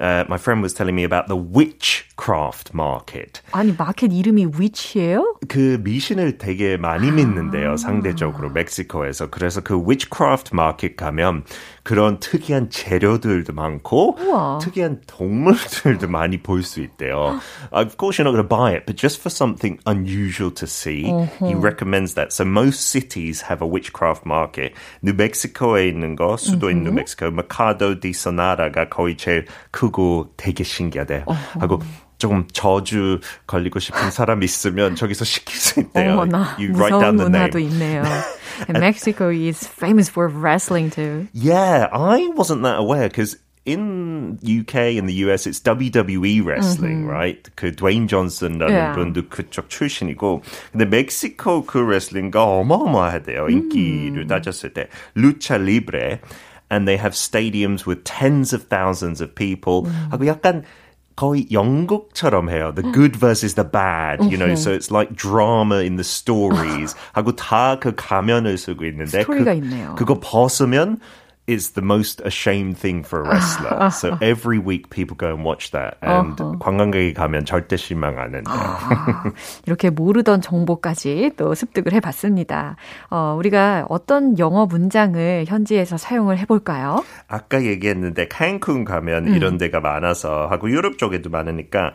Uh, 0.00 0.24
my 0.28 0.36
friend 0.36 0.62
was 0.62 0.74
telling 0.74 0.94
me 0.94 1.04
about 1.04 1.26
the 1.26 1.36
witchcraft 1.36 2.74
market. 2.74 3.40
아니, 3.52 3.72
마켓 3.76 4.12
이름이 4.12 4.48
위치예요? 4.58 5.38
그 5.48 5.80
미신을 5.82 6.38
되게 6.38 6.76
많이 6.76 7.08
아. 7.08 7.12
믿는데요, 7.12 7.76
상대적으로 7.76 8.50
멕시코에서. 8.50 9.30
그래서 9.30 9.62
그 9.62 9.74
witchcraft 9.74 10.50
market 10.52 10.96
가면 10.96 11.44
그런 11.82 12.18
특이한 12.20 12.68
재료들도 12.70 13.52
많고 13.52 14.18
우와. 14.18 14.58
특이한 14.58 15.00
동물들도 15.06 16.08
많이 16.08 16.42
볼 16.42 16.62
수 16.62 16.80
있대요. 16.82 17.38
Of 17.72 17.96
course, 17.96 18.18
you're 18.18 18.26
not 18.26 18.34
going 18.34 18.42
to 18.42 18.48
buy 18.48 18.72
it, 18.72 18.86
but 18.86 18.96
just 18.96 19.20
for 19.20 19.30
something 19.30 19.78
unusual 19.86 20.50
to 20.54 20.66
see, 20.66 21.04
he 21.38 21.54
recommends 21.54 22.14
that. 22.14 22.32
So 22.32 22.44
most 22.44 22.90
cities 22.90 23.42
have 23.48 23.62
a 23.62 23.66
witchcraft 23.68 24.26
market. 24.26 24.74
뉴멕시코에 25.02 25.86
있는 25.88 26.16
거, 26.16 26.36
수도인 26.36 26.82
뉴멕시코, 26.82 27.26
Mercado 27.26 28.00
de 28.00 28.10
Sonara가 28.10 28.88
거의 28.88 29.16
제일 29.16 29.46
크고 29.91 30.33
되게 30.37 30.63
신기하대. 30.63 31.25
하고 31.59 31.81
조금 32.17 32.47
저주 32.53 33.19
걸리고 33.47 33.79
싶은 33.79 34.11
사람 34.11 34.41
있으면 34.43 34.95
저기서 34.95 35.25
시킬 35.25 35.55
수 35.57 35.79
있대요. 35.81 36.13
어머나, 36.13 36.55
You 36.59 36.73
write 36.73 36.99
down 36.99 37.15
무서운 37.15 37.17
the 37.17 37.29
문화도 37.29 37.59
name. 37.59 37.71
있네요. 37.73 38.03
And 38.69 38.79
Mexico 38.79 39.29
is 39.29 39.67
famous 39.67 40.09
for 40.09 40.29
wrestling 40.29 40.89
too. 40.91 41.27
Yeah, 41.33 41.87
I 41.91 42.29
wasn't 42.35 42.63
that 42.63 42.77
aware 42.79 43.09
because 43.09 43.37
in 43.65 44.37
UK 44.43 44.97
and 44.97 45.07
the 45.09 45.13
US 45.25 45.45
it's 45.47 45.61
WWE 45.61 46.41
wrestling, 46.45 47.05
right? 47.07 47.41
그 47.55 47.75
드웨인 47.75 48.07
존슨이라는 48.07 48.69
Yeah. 48.73 48.93
분도 48.95 49.27
그쪽 49.29 49.69
출신이고 49.69 50.41
근데 50.71 50.85
멕시코 50.85 51.65
그 51.65 51.77
레슬링가 51.79 52.43
어마어마하대요. 52.43 53.49
인기를 53.49 54.27
따졌을 54.27 54.73
때 54.73 54.87
루차 55.15 55.57
리브레 55.57 56.21
and 56.70 56.86
they 56.86 56.96
have 56.96 57.12
stadiums 57.14 57.86
with 57.86 58.04
tens 58.04 58.52
of 58.52 58.64
thousands 58.68 59.20
of 59.20 59.34
people. 59.34 59.86
하고 60.10 60.26
약간 60.26 60.64
거의 61.16 61.46
영국처럼 61.50 62.50
해요. 62.50 62.74
The 62.74 62.92
good 62.92 63.16
versus 63.16 63.54
the 63.54 63.64
bad, 63.64 64.20
you 64.30 64.36
know. 64.36 64.54
So 64.54 64.70
it's 64.72 64.90
like 64.90 65.16
drama 65.16 65.78
in 65.80 65.96
the 65.96 66.04
stories. 66.04 66.94
하고 67.14 67.32
다 67.34 67.78
그 67.80 67.94
가면을 67.94 68.58
쓰고 68.58 68.84
있는데 68.84 69.22
스토리가 69.22 69.52
그, 69.52 69.58
있네요. 69.58 69.94
그거 69.96 70.20
벗으면 70.20 70.98
is 71.47 71.71
the 71.71 71.81
most 71.81 72.21
ashamed 72.21 72.77
thing 72.77 73.03
for 73.03 73.21
a 73.21 73.27
wrestler. 73.27 73.89
so 73.91 74.17
every 74.21 74.59
week 74.59 74.89
people 74.89 75.15
go 75.17 75.33
and 75.33 75.43
watch 75.43 75.71
that. 75.71 75.97
And 76.01 76.35
관광객이 76.59 77.13
가면 77.13 77.45
절대 77.45 77.77
실망 77.77 78.19
안 78.19 78.35
한다. 78.35 79.33
이렇게 79.65 79.89
모르던 79.89 80.41
정보까지 80.41 81.31
또 81.37 81.53
습득을 81.55 81.93
해봤습니다. 81.93 82.75
어, 83.09 83.35
우리가 83.37 83.85
어떤 83.89 84.37
영어 84.39 84.65
문장을 84.65 85.45
현지에서 85.47 85.97
사용을 85.97 86.37
해볼까요? 86.39 87.03
아까 87.27 87.63
얘기했는데 87.63 88.27
칸쿤 88.27 88.85
가면 88.85 89.33
이런 89.35 89.57
데가 89.57 89.79
많아서 89.79 90.47
하고 90.47 90.69
유럽 90.69 90.97
쪽에도 90.97 91.29
많으니까 91.29 91.93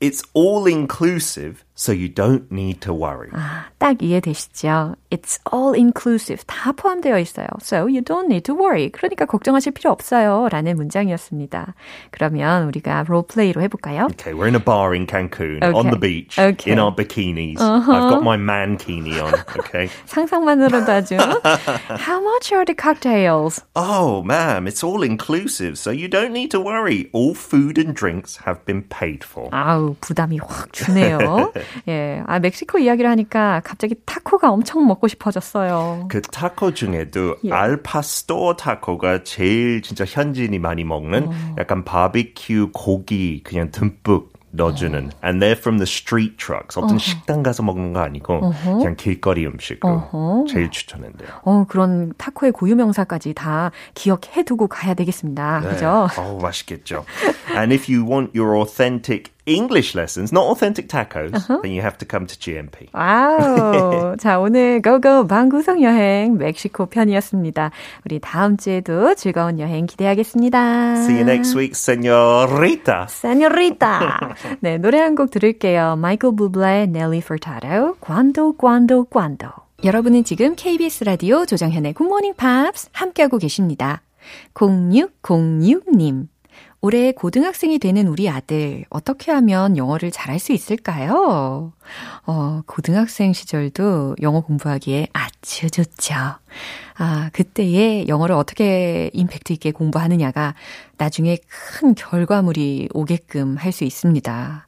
it's 0.00 0.22
all 0.36 0.66
inclusive 0.66 1.65
so 1.75 1.91
you 1.91 2.07
don't 2.09 2.51
need 2.51 2.81
to 2.81 2.93
worry. 2.93 3.29
아, 3.33 3.65
딱 3.79 4.01
이해되시죠? 4.01 4.95
It's 5.09 5.39
all 5.51 5.73
inclusive. 5.75 6.43
다 6.47 6.71
포함되어 6.71 7.17
있어요. 7.19 7.47
So 7.61 7.85
you 7.87 8.01
don't 8.01 8.25
need 8.25 8.43
to 8.45 8.55
worry. 8.55 8.89
그러니까 8.89 9.25
걱정하실 9.25 9.73
필요 9.73 9.91
없어요. 9.91 10.47
라는 10.51 10.75
문장이었습니다. 10.75 11.73
그러면 12.11 12.65
우리가 12.67 13.03
롤플레이로 13.07 13.61
해볼까요? 13.63 14.07
Okay, 14.11 14.33
we're 14.33 14.45
in 14.47 14.55
a 14.55 14.59
bar 14.63 14.93
in 14.93 15.05
Cancun 15.07 15.61
on 15.63 15.75
Okay. 15.75 15.89
the 15.89 15.99
beach 15.99 16.39
Okay. 16.39 16.71
in 16.71 16.79
our 16.79 16.93
bikinis. 16.95 17.59
I've 17.59 17.85
got 17.85 18.23
my 18.23 18.37
mankini 18.37 19.19
on, 19.21 19.33
okay? 19.59 19.89
상상만으로도 20.05 20.91
아주. 20.91 21.17
How 21.97 22.21
much 22.21 22.51
are 22.53 22.65
the 22.65 22.75
cocktails? 22.75 23.61
Oh, 23.75 24.23
ma'am, 24.23 24.67
it's 24.67 24.83
all 24.83 25.03
inclusive, 25.03 25.77
so 25.77 25.91
you 25.91 26.07
don't 26.07 26.31
need 26.31 26.51
to 26.51 26.59
worry. 26.59 27.09
All 27.11 27.33
food 27.33 27.77
and 27.77 27.93
drinks 27.95 28.37
have 28.45 28.63
been 28.65 28.83
paid 28.83 29.23
for. 29.23 29.49
아우, 29.51 29.95
부담이 29.99 30.39
확 30.39 30.71
주네요. 30.71 31.51
예. 31.88 32.22
아, 32.26 32.38
멕시코 32.38 32.78
이야기를 32.78 33.08
하니까 33.10 33.60
갑자기 33.64 33.94
타코가 34.04 34.50
엄청 34.50 34.86
먹고 34.86 35.08
싶어졌어요. 35.08 36.06
그 36.08 36.20
타코 36.22 36.74
중에도 36.74 37.36
예. 37.44 37.52
알파스토어 37.52 38.56
타코가 38.56 39.24
제일 39.24 39.82
진짜 39.82 40.04
현지인이 40.06 40.58
많이 40.58 40.84
먹는 40.84 41.30
약간 41.58 41.84
바비큐 41.84 42.70
고기 42.72 43.42
그냥 43.42 43.70
듬뿍 43.70 44.36
넣어주는 44.56 45.10
and 45.22 45.44
they're 45.44 45.58
from 45.58 45.76
the 45.76 45.82
street 45.82 46.36
trucks 46.38 46.78
어떤 46.78 46.98
식당 46.98 47.42
가서 47.42 47.62
먹는 47.62 47.92
거 47.92 48.00
아니고 48.00 48.52
그냥 48.62 48.94
길거리 48.96 49.46
음식으로 49.46 50.46
제일 50.48 50.70
추천한대요. 50.70 51.28
어, 51.42 51.66
그런 51.68 52.14
타코의 52.16 52.52
고유 52.52 52.74
명사까지 52.74 53.34
다 53.34 53.70
기억해 53.94 54.44
두고 54.44 54.66
가야 54.66 54.94
되겠습니다. 54.94 55.60
네. 55.60 55.68
그죠? 55.68 56.08
어, 56.16 56.38
맛있겠죠. 56.40 57.04
And 57.50 57.74
if 57.74 57.92
you 57.92 58.08
want 58.10 58.38
your 58.38 58.58
authentic 58.58 59.35
English 59.46 59.94
lessons, 59.96 60.32
not 60.32 60.44
authentic 60.50 60.88
tacos, 60.88 61.30
then 61.62 61.70
you 61.72 61.80
have 61.80 61.96
to 61.98 62.06
come 62.08 62.26
to 62.26 62.36
GMP. 62.38 62.88
와우. 62.92 64.16
자, 64.20 64.38
오늘 64.40 64.82
고고 64.82 65.26
방구석 65.26 65.82
여행 65.82 66.36
멕시코 66.36 66.86
편이었습니다. 66.86 67.70
우리 68.04 68.18
다음 68.20 68.56
주에도 68.56 69.14
즐거운 69.14 69.58
여행 69.60 69.86
기대하겠습니다. 69.86 70.96
See 70.96 71.14
you 71.16 71.24
next 71.24 71.56
week, 71.56 71.74
señorita. 71.74 73.06
Señorita. 73.08 74.34
네, 74.60 74.78
노래 74.78 74.98
한 75.00 75.14
곡 75.14 75.30
들을게요. 75.30 75.96
마이클 75.96 76.34
부블레의 76.36 76.88
넬리 76.88 77.20
퍼타도, 77.20 77.96
Quando, 78.00 78.56
Quando, 78.56 79.04
Quando. 79.04 79.48
여러분은 79.84 80.24
지금 80.24 80.54
KBS 80.56 81.04
라디오 81.04 81.46
조정현의 81.46 81.92
굿모닝 81.94 82.34
팝스 82.34 82.88
함께하고 82.92 83.38
계십니다. 83.38 84.02
0606님. 84.54 86.26
올해 86.80 87.10
고등학생이 87.12 87.78
되는 87.78 88.06
우리 88.06 88.28
아들, 88.28 88.84
어떻게 88.90 89.32
하면 89.32 89.76
영어를 89.76 90.10
잘할 90.10 90.38
수 90.38 90.52
있을까요? 90.52 91.72
어, 92.26 92.60
고등학생 92.66 93.32
시절도 93.32 94.16
영어 94.22 94.40
공부하기에 94.40 95.08
아주 95.12 95.70
좋죠. 95.70 96.14
아, 96.98 97.30
그때의 97.32 98.08
영어를 98.08 98.36
어떻게 98.36 99.10
임팩트 99.14 99.52
있게 99.54 99.72
공부하느냐가 99.72 100.54
나중에 100.98 101.38
큰 101.48 101.94
결과물이 101.94 102.90
오게끔 102.94 103.56
할 103.56 103.72
수 103.72 103.84
있습니다. 103.84 104.66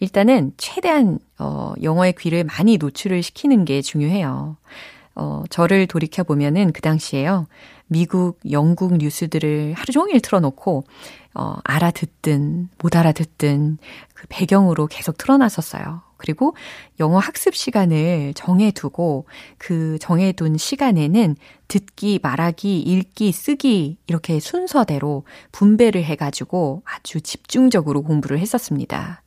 일단은 0.00 0.52
최대한, 0.56 1.18
어, 1.38 1.74
영어의 1.82 2.14
귀를 2.18 2.44
많이 2.44 2.76
노출을 2.78 3.22
시키는 3.22 3.64
게 3.64 3.80
중요해요. 3.82 4.56
어, 5.14 5.44
저를 5.50 5.86
돌이켜보면은 5.86 6.72
그 6.72 6.80
당시에요. 6.80 7.46
미국, 7.92 8.38
영국 8.48 8.96
뉴스들을 8.98 9.74
하루 9.74 9.92
종일 9.92 10.20
틀어놓고, 10.20 10.84
어, 11.34 11.56
알아듣든, 11.64 12.68
못 12.78 12.94
알아듣든, 12.94 13.78
그 14.14 14.26
배경으로 14.28 14.86
계속 14.86 15.18
틀어놨었어요. 15.18 16.00
그리고 16.16 16.54
영어 17.00 17.18
학습 17.18 17.56
시간을 17.56 18.34
정해두고, 18.34 19.26
그 19.58 19.98
정해둔 20.00 20.56
시간에는 20.56 21.34
듣기, 21.66 22.20
말하기, 22.22 22.78
읽기, 22.78 23.32
쓰기, 23.32 23.98
이렇게 24.06 24.38
순서대로 24.38 25.24
분배를 25.50 26.04
해가지고 26.04 26.82
아주 26.84 27.20
집중적으로 27.20 28.02
공부를 28.02 28.38
했었습니다. 28.38 29.22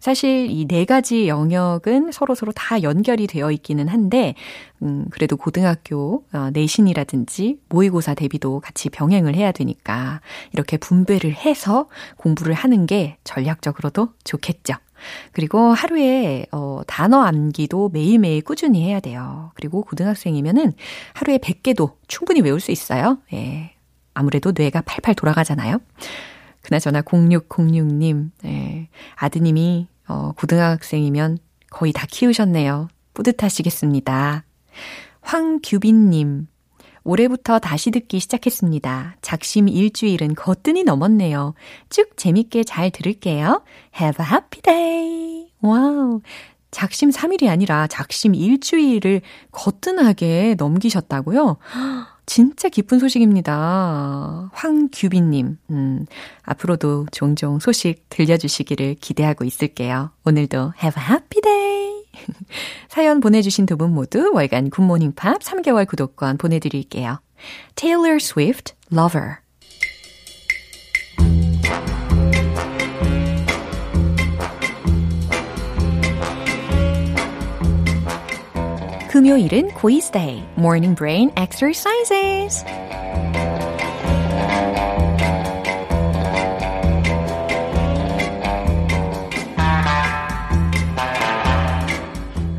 사실 0.00 0.48
이 0.50 0.66
네 0.66 0.84
가지 0.84 1.28
영역은 1.28 2.12
서로 2.12 2.34
서로 2.34 2.52
다 2.52 2.82
연결이 2.82 3.26
되어 3.26 3.50
있기는 3.50 3.88
한데, 3.88 4.34
음, 4.82 5.06
그래도 5.10 5.36
고등학교 5.36 6.24
어, 6.32 6.50
내신이라든지 6.52 7.58
모의고사 7.68 8.14
대비도 8.14 8.60
같이 8.60 8.90
병행을 8.90 9.34
해야 9.34 9.52
되니까 9.52 10.20
이렇게 10.52 10.76
분배를 10.76 11.32
해서 11.32 11.88
공부를 12.16 12.54
하는 12.54 12.86
게 12.86 13.16
전략적으로도 13.24 14.08
좋겠죠. 14.24 14.74
그리고 15.32 15.58
하루에 15.72 16.46
어, 16.52 16.80
단어 16.86 17.20
암기도 17.22 17.90
매일매일 17.90 18.42
꾸준히 18.42 18.82
해야 18.84 19.00
돼요. 19.00 19.52
그리고 19.54 19.82
고등학생이면은 19.82 20.72
하루에 21.14 21.38
100개도 21.38 21.92
충분히 22.08 22.40
외울 22.40 22.60
수 22.60 22.70
있어요. 22.72 23.18
예. 23.32 23.72
아무래도 24.14 24.52
뇌가 24.56 24.80
팔팔 24.82 25.14
돌아가잖아요. 25.14 25.78
그나저나 26.66 27.02
0606님, 27.02 28.30
예. 28.44 28.88
아드님이 29.14 29.86
어, 30.08 30.32
고등학생이면 30.36 31.38
거의 31.70 31.92
다 31.92 32.08
키우셨네요. 32.10 32.88
뿌듯하시겠습니다. 33.14 34.44
황규빈님, 35.20 36.48
올해부터 37.04 37.60
다시 37.60 37.92
듣기 37.92 38.18
시작했습니다. 38.18 39.16
작심 39.22 39.68
일주일은 39.68 40.34
거뜬히 40.34 40.82
넘었네요. 40.82 41.54
쭉 41.88 42.16
재밌게 42.16 42.64
잘 42.64 42.90
들을게요. 42.90 43.62
Have 44.00 44.24
a 44.24 44.32
happy 44.32 44.62
day. 44.62 45.50
와우. 45.60 46.20
작심 46.72 47.10
3일이 47.10 47.48
아니라 47.48 47.86
작심 47.86 48.34
일주일을 48.34 49.20
거뜬하게 49.52 50.56
넘기셨다고요? 50.58 51.58
진짜 52.26 52.68
기쁜 52.68 52.98
소식입니다. 52.98 54.50
황규빈님, 54.52 55.58
음, 55.70 56.06
앞으로도 56.42 57.06
종종 57.12 57.60
소식 57.60 58.08
들려주시기를 58.08 58.96
기대하고 59.00 59.44
있을게요. 59.44 60.10
오늘도 60.24 60.72
have 60.82 61.00
a 61.00 61.08
happy 61.08 61.40
day! 61.40 62.04
사연 62.88 63.20
보내주신 63.20 63.66
두 63.66 63.76
분 63.76 63.92
모두 63.94 64.32
월간 64.34 64.70
굿모닝 64.70 65.12
팝스 65.14 65.40
3개월 65.40 65.86
구독권 65.86 66.38
보내드릴게요. 66.38 67.20
Taylor 67.76 68.16
Swift, 68.16 68.74
Lover. 68.92 69.36
금요일은 79.16 79.70
quiz 79.70 80.10
day, 80.10 80.44
morning 80.58 80.94
brain 80.94 81.30
exercises. 81.38 82.62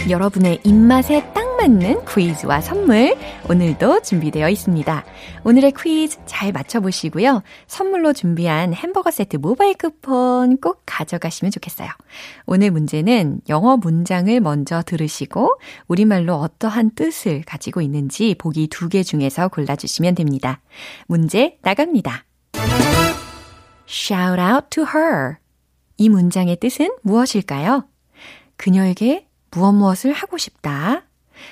여러분의 0.10 0.60
입맛에 0.64 1.22
딱 1.32 1.47
맞는 1.68 2.06
퀴즈와 2.06 2.62
선물 2.62 3.18
오늘도 3.50 4.02
준비되어 4.02 4.48
있습니다. 4.50 5.04
오늘의 5.44 5.74
퀴즈 5.78 6.18
잘 6.26 6.54
맞춰보시고요. 6.54 7.44
선물로 7.68 8.14
준비한 8.14 8.74
햄버거 8.74 9.12
세트 9.12 9.36
모바일 9.36 9.74
쿠폰 9.76 10.58
꼭 10.62 10.84
가져가시면 10.86 11.52
좋겠어요. 11.52 11.90
오늘 12.46 12.72
문제는 12.72 13.42
영어 13.50 13.76
문장을 13.76 14.40
먼저 14.40 14.82
들으시고 14.82 15.60
우리말로 15.90 16.36
어떠한 16.36 16.92
뜻을 16.96 17.42
가지고 17.46 17.82
있는지 17.82 18.34
보기 18.38 18.68
두 18.68 18.88
개 18.88 19.04
중에서 19.04 19.50
골라주시면 19.50 20.16
됩니다. 20.16 20.62
문제 21.08 21.58
나갑니다. 21.64 22.24
Shout 23.90 24.40
out 24.40 24.68
to 24.70 24.86
her. 24.86 25.36
이 25.98 26.08
문장의 26.08 26.56
뜻은 26.62 26.92
무엇일까요? 27.02 27.84
그녀에게 28.56 29.28
무엇 29.52 29.74
무엇을 29.74 30.14
하고 30.14 30.38
싶다. 30.38 31.07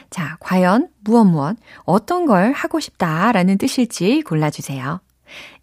자, 0.10 0.38
과연 0.39 0.89
무엇 1.02 1.26
무엇, 1.26 1.58
어떤 1.84 2.26
걸 2.26 2.52
하고 2.52 2.80
싶다 2.80 3.32
라는 3.32 3.58
뜻일지 3.58 4.21
골라주세요. 4.21 5.02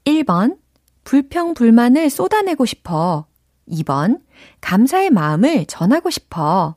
1번, 0.04 0.56
불평 1.04 1.54
불만을 1.54 2.10
쏟아내고 2.10 2.66
싶어. 2.66 3.26
2번, 3.68 4.20
감사의 4.60 5.10
마음을 5.10 5.66
전하고 5.66 6.10
싶어. 6.10 6.76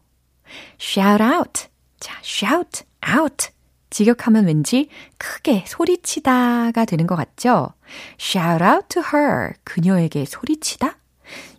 shout 0.80 1.24
out. 1.24 1.68
자, 2.00 2.20
shout 2.24 2.84
out. 3.18 3.50
직역하면 3.90 4.46
왠지 4.46 4.90
크게 5.18 5.64
소리치다가 5.68 6.86
되는 6.86 7.08
것 7.08 7.16
같죠? 7.16 7.74
shout 8.20 8.64
out 8.64 8.88
to 8.90 9.02
her. 9.14 9.54
그녀에게 9.64 10.26
소리치다? 10.26 10.98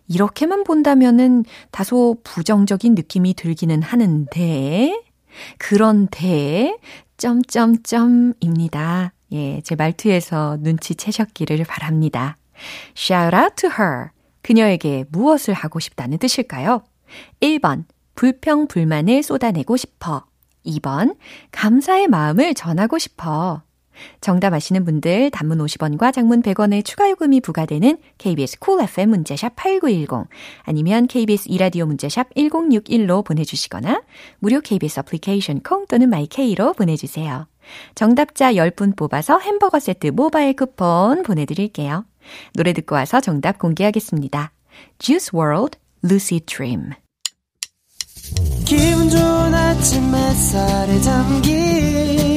이렇게만 0.07 0.63
본다면은 0.63 1.43
다소 1.71 2.17
부정적인 2.23 2.95
느낌이 2.95 3.33
들기는 3.33 3.81
하는데, 3.81 5.01
그런 5.57 6.07
데, 6.11 6.77
점점점입니다. 7.17 9.13
예, 9.33 9.61
제 9.61 9.75
말투에서 9.75 10.57
눈치채셨기를 10.61 11.63
바랍니다. 11.65 12.37
Shout 12.95 13.35
out 13.35 13.55
to 13.57 13.69
her. 13.77 14.09
그녀에게 14.41 15.05
무엇을 15.09 15.53
하고 15.53 15.79
싶다는 15.79 16.17
뜻일까요? 16.17 16.83
1번, 17.41 17.85
불평, 18.15 18.67
불만을 18.67 19.23
쏟아내고 19.23 19.77
싶어. 19.77 20.25
2번, 20.65 21.17
감사의 21.51 22.07
마음을 22.07 22.53
전하고 22.53 22.97
싶어. 22.97 23.61
정답 24.21 24.53
아시는 24.53 24.85
분들 24.85 25.31
단문 25.31 25.59
50원과 25.59 26.13
장문 26.13 26.41
100원의 26.41 26.85
추가 26.85 27.09
요금이 27.09 27.41
부과되는 27.41 27.97
KBS 28.17 28.59
쿨 28.59 28.75
cool 28.75 28.89
FM 28.89 29.09
문자샵 29.09 29.55
8910 29.55 30.29
아니면 30.63 31.07
KBS 31.07 31.49
2라디오 31.49 31.85
문자샵 31.85 32.33
1061로 32.35 33.23
보내주시거나 33.25 34.03
무료 34.39 34.61
KBS 34.61 34.99
애플리케이션 34.99 35.61
콩 35.61 35.85
또는 35.87 36.09
my 36.09 36.35
K로 36.35 36.73
보내주세요. 36.73 37.47
정답자 37.95 38.53
10분 38.53 38.95
뽑아서 38.95 39.39
햄버거 39.39 39.79
세트 39.79 40.07
모바일 40.07 40.55
쿠폰 40.55 41.23
보내드릴게요. 41.23 42.05
노래 42.53 42.73
듣고 42.73 42.95
와서 42.95 43.19
정답 43.19 43.57
공개하겠습니다. 43.57 44.51
Juice 44.99 45.29
WRLD, 45.33 45.77
Lucid 46.03 46.45
Dreams 46.45 46.91
기분 48.65 49.09
좋은 49.09 49.53
아침 49.53 50.13
햇살에 50.13 50.99
잠긴 50.99 52.36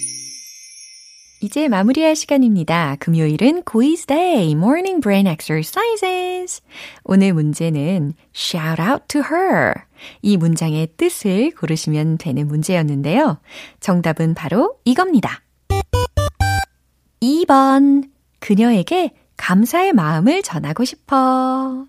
이제 1.43 1.67
마무리할 1.67 2.15
시간입니다. 2.15 2.97
금요일은 2.99 3.63
quiz 3.63 4.05
day, 4.05 4.51
morning 4.51 5.01
brain 5.01 5.25
exercises. 5.25 6.61
오늘 7.03 7.33
문제는 7.33 8.13
shout 8.35 8.79
out 8.79 9.05
to 9.07 9.21
her. 9.21 9.73
이 10.21 10.37
문장의 10.37 10.89
뜻을 10.97 11.49
고르시면 11.59 12.19
되는 12.19 12.47
문제였는데요. 12.47 13.39
정답은 13.79 14.35
바로 14.35 14.77
이겁니다. 14.85 15.41
2번. 17.21 18.11
그녀에게 18.39 19.11
감사의 19.35 19.93
마음을 19.93 20.43
전하고 20.43 20.85
싶어. 20.85 21.87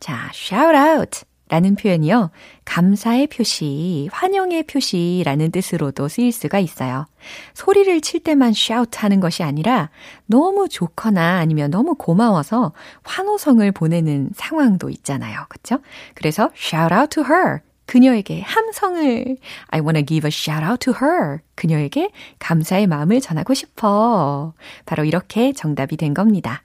자, 0.00 0.30
shout 0.32 0.74
out. 0.74 1.20
라는 1.48 1.76
표현이요. 1.76 2.30
감사의 2.64 3.28
표시, 3.28 4.08
환영의 4.12 4.64
표시라는 4.64 5.52
뜻으로도 5.52 6.08
쓰일 6.08 6.32
수가 6.32 6.58
있어요. 6.58 7.06
소리를 7.54 8.00
칠 8.00 8.20
때만 8.20 8.50
shout 8.50 8.98
하는 8.98 9.20
것이 9.20 9.42
아니라 9.42 9.90
너무 10.26 10.68
좋거나 10.68 11.38
아니면 11.38 11.70
너무 11.70 11.94
고마워서 11.94 12.72
환호성을 13.04 13.70
보내는 13.72 14.30
상황도 14.34 14.90
있잖아요. 14.90 15.46
그쵸? 15.48 15.78
그래서 16.14 16.50
shout 16.56 16.92
out 16.92 17.10
to 17.10 17.24
her. 17.24 17.60
그녀에게 17.86 18.40
함성을 18.40 19.36
I 19.68 19.80
wanna 19.80 20.04
give 20.04 20.26
a 20.26 20.32
shout 20.32 20.64
out 20.64 20.80
to 20.80 20.94
her. 21.00 21.38
그녀에게 21.54 22.10
감사의 22.40 22.88
마음을 22.88 23.20
전하고 23.20 23.54
싶어. 23.54 24.52
바로 24.84 25.04
이렇게 25.04 25.52
정답이 25.52 25.96
된 25.96 26.12
겁니다. 26.12 26.62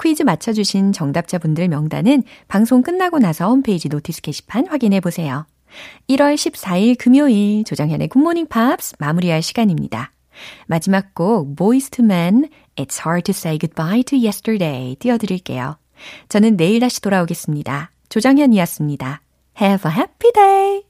퀴즈 0.00 0.22
맞춰주신 0.22 0.92
정답자분들 0.92 1.68
명단은 1.68 2.22
방송 2.48 2.82
끝나고 2.82 3.18
나서 3.18 3.48
홈페이지 3.48 3.88
notice 3.88 4.22
게시판 4.22 4.66
확인해 4.68 5.00
보세요. 5.00 5.46
1월 6.08 6.34
14일 6.34 6.96
금요일 6.98 7.64
조정현의 7.64 8.08
굿모닝 8.08 8.46
팝스 8.46 8.94
마무리할 8.98 9.42
시간입니다. 9.42 10.12
마지막 10.66 11.14
곡 11.14 11.56
Boyz 11.56 11.90
II 11.90 12.04
Men 12.04 12.48
It's 12.76 13.00
Hard 13.04 13.24
to 13.24 13.32
Say 13.32 13.58
Goodbye 13.58 14.02
to 14.04 14.18
Yesterday 14.18 14.96
띄워드릴게요. 14.96 15.78
저는 16.28 16.56
내일 16.56 16.80
다시 16.80 17.00
돌아오겠습니다. 17.00 17.90
조정현이었습니다. 18.08 19.22
Have 19.60 19.90
a 19.90 19.96
happy 19.96 20.32
day! 20.32 20.82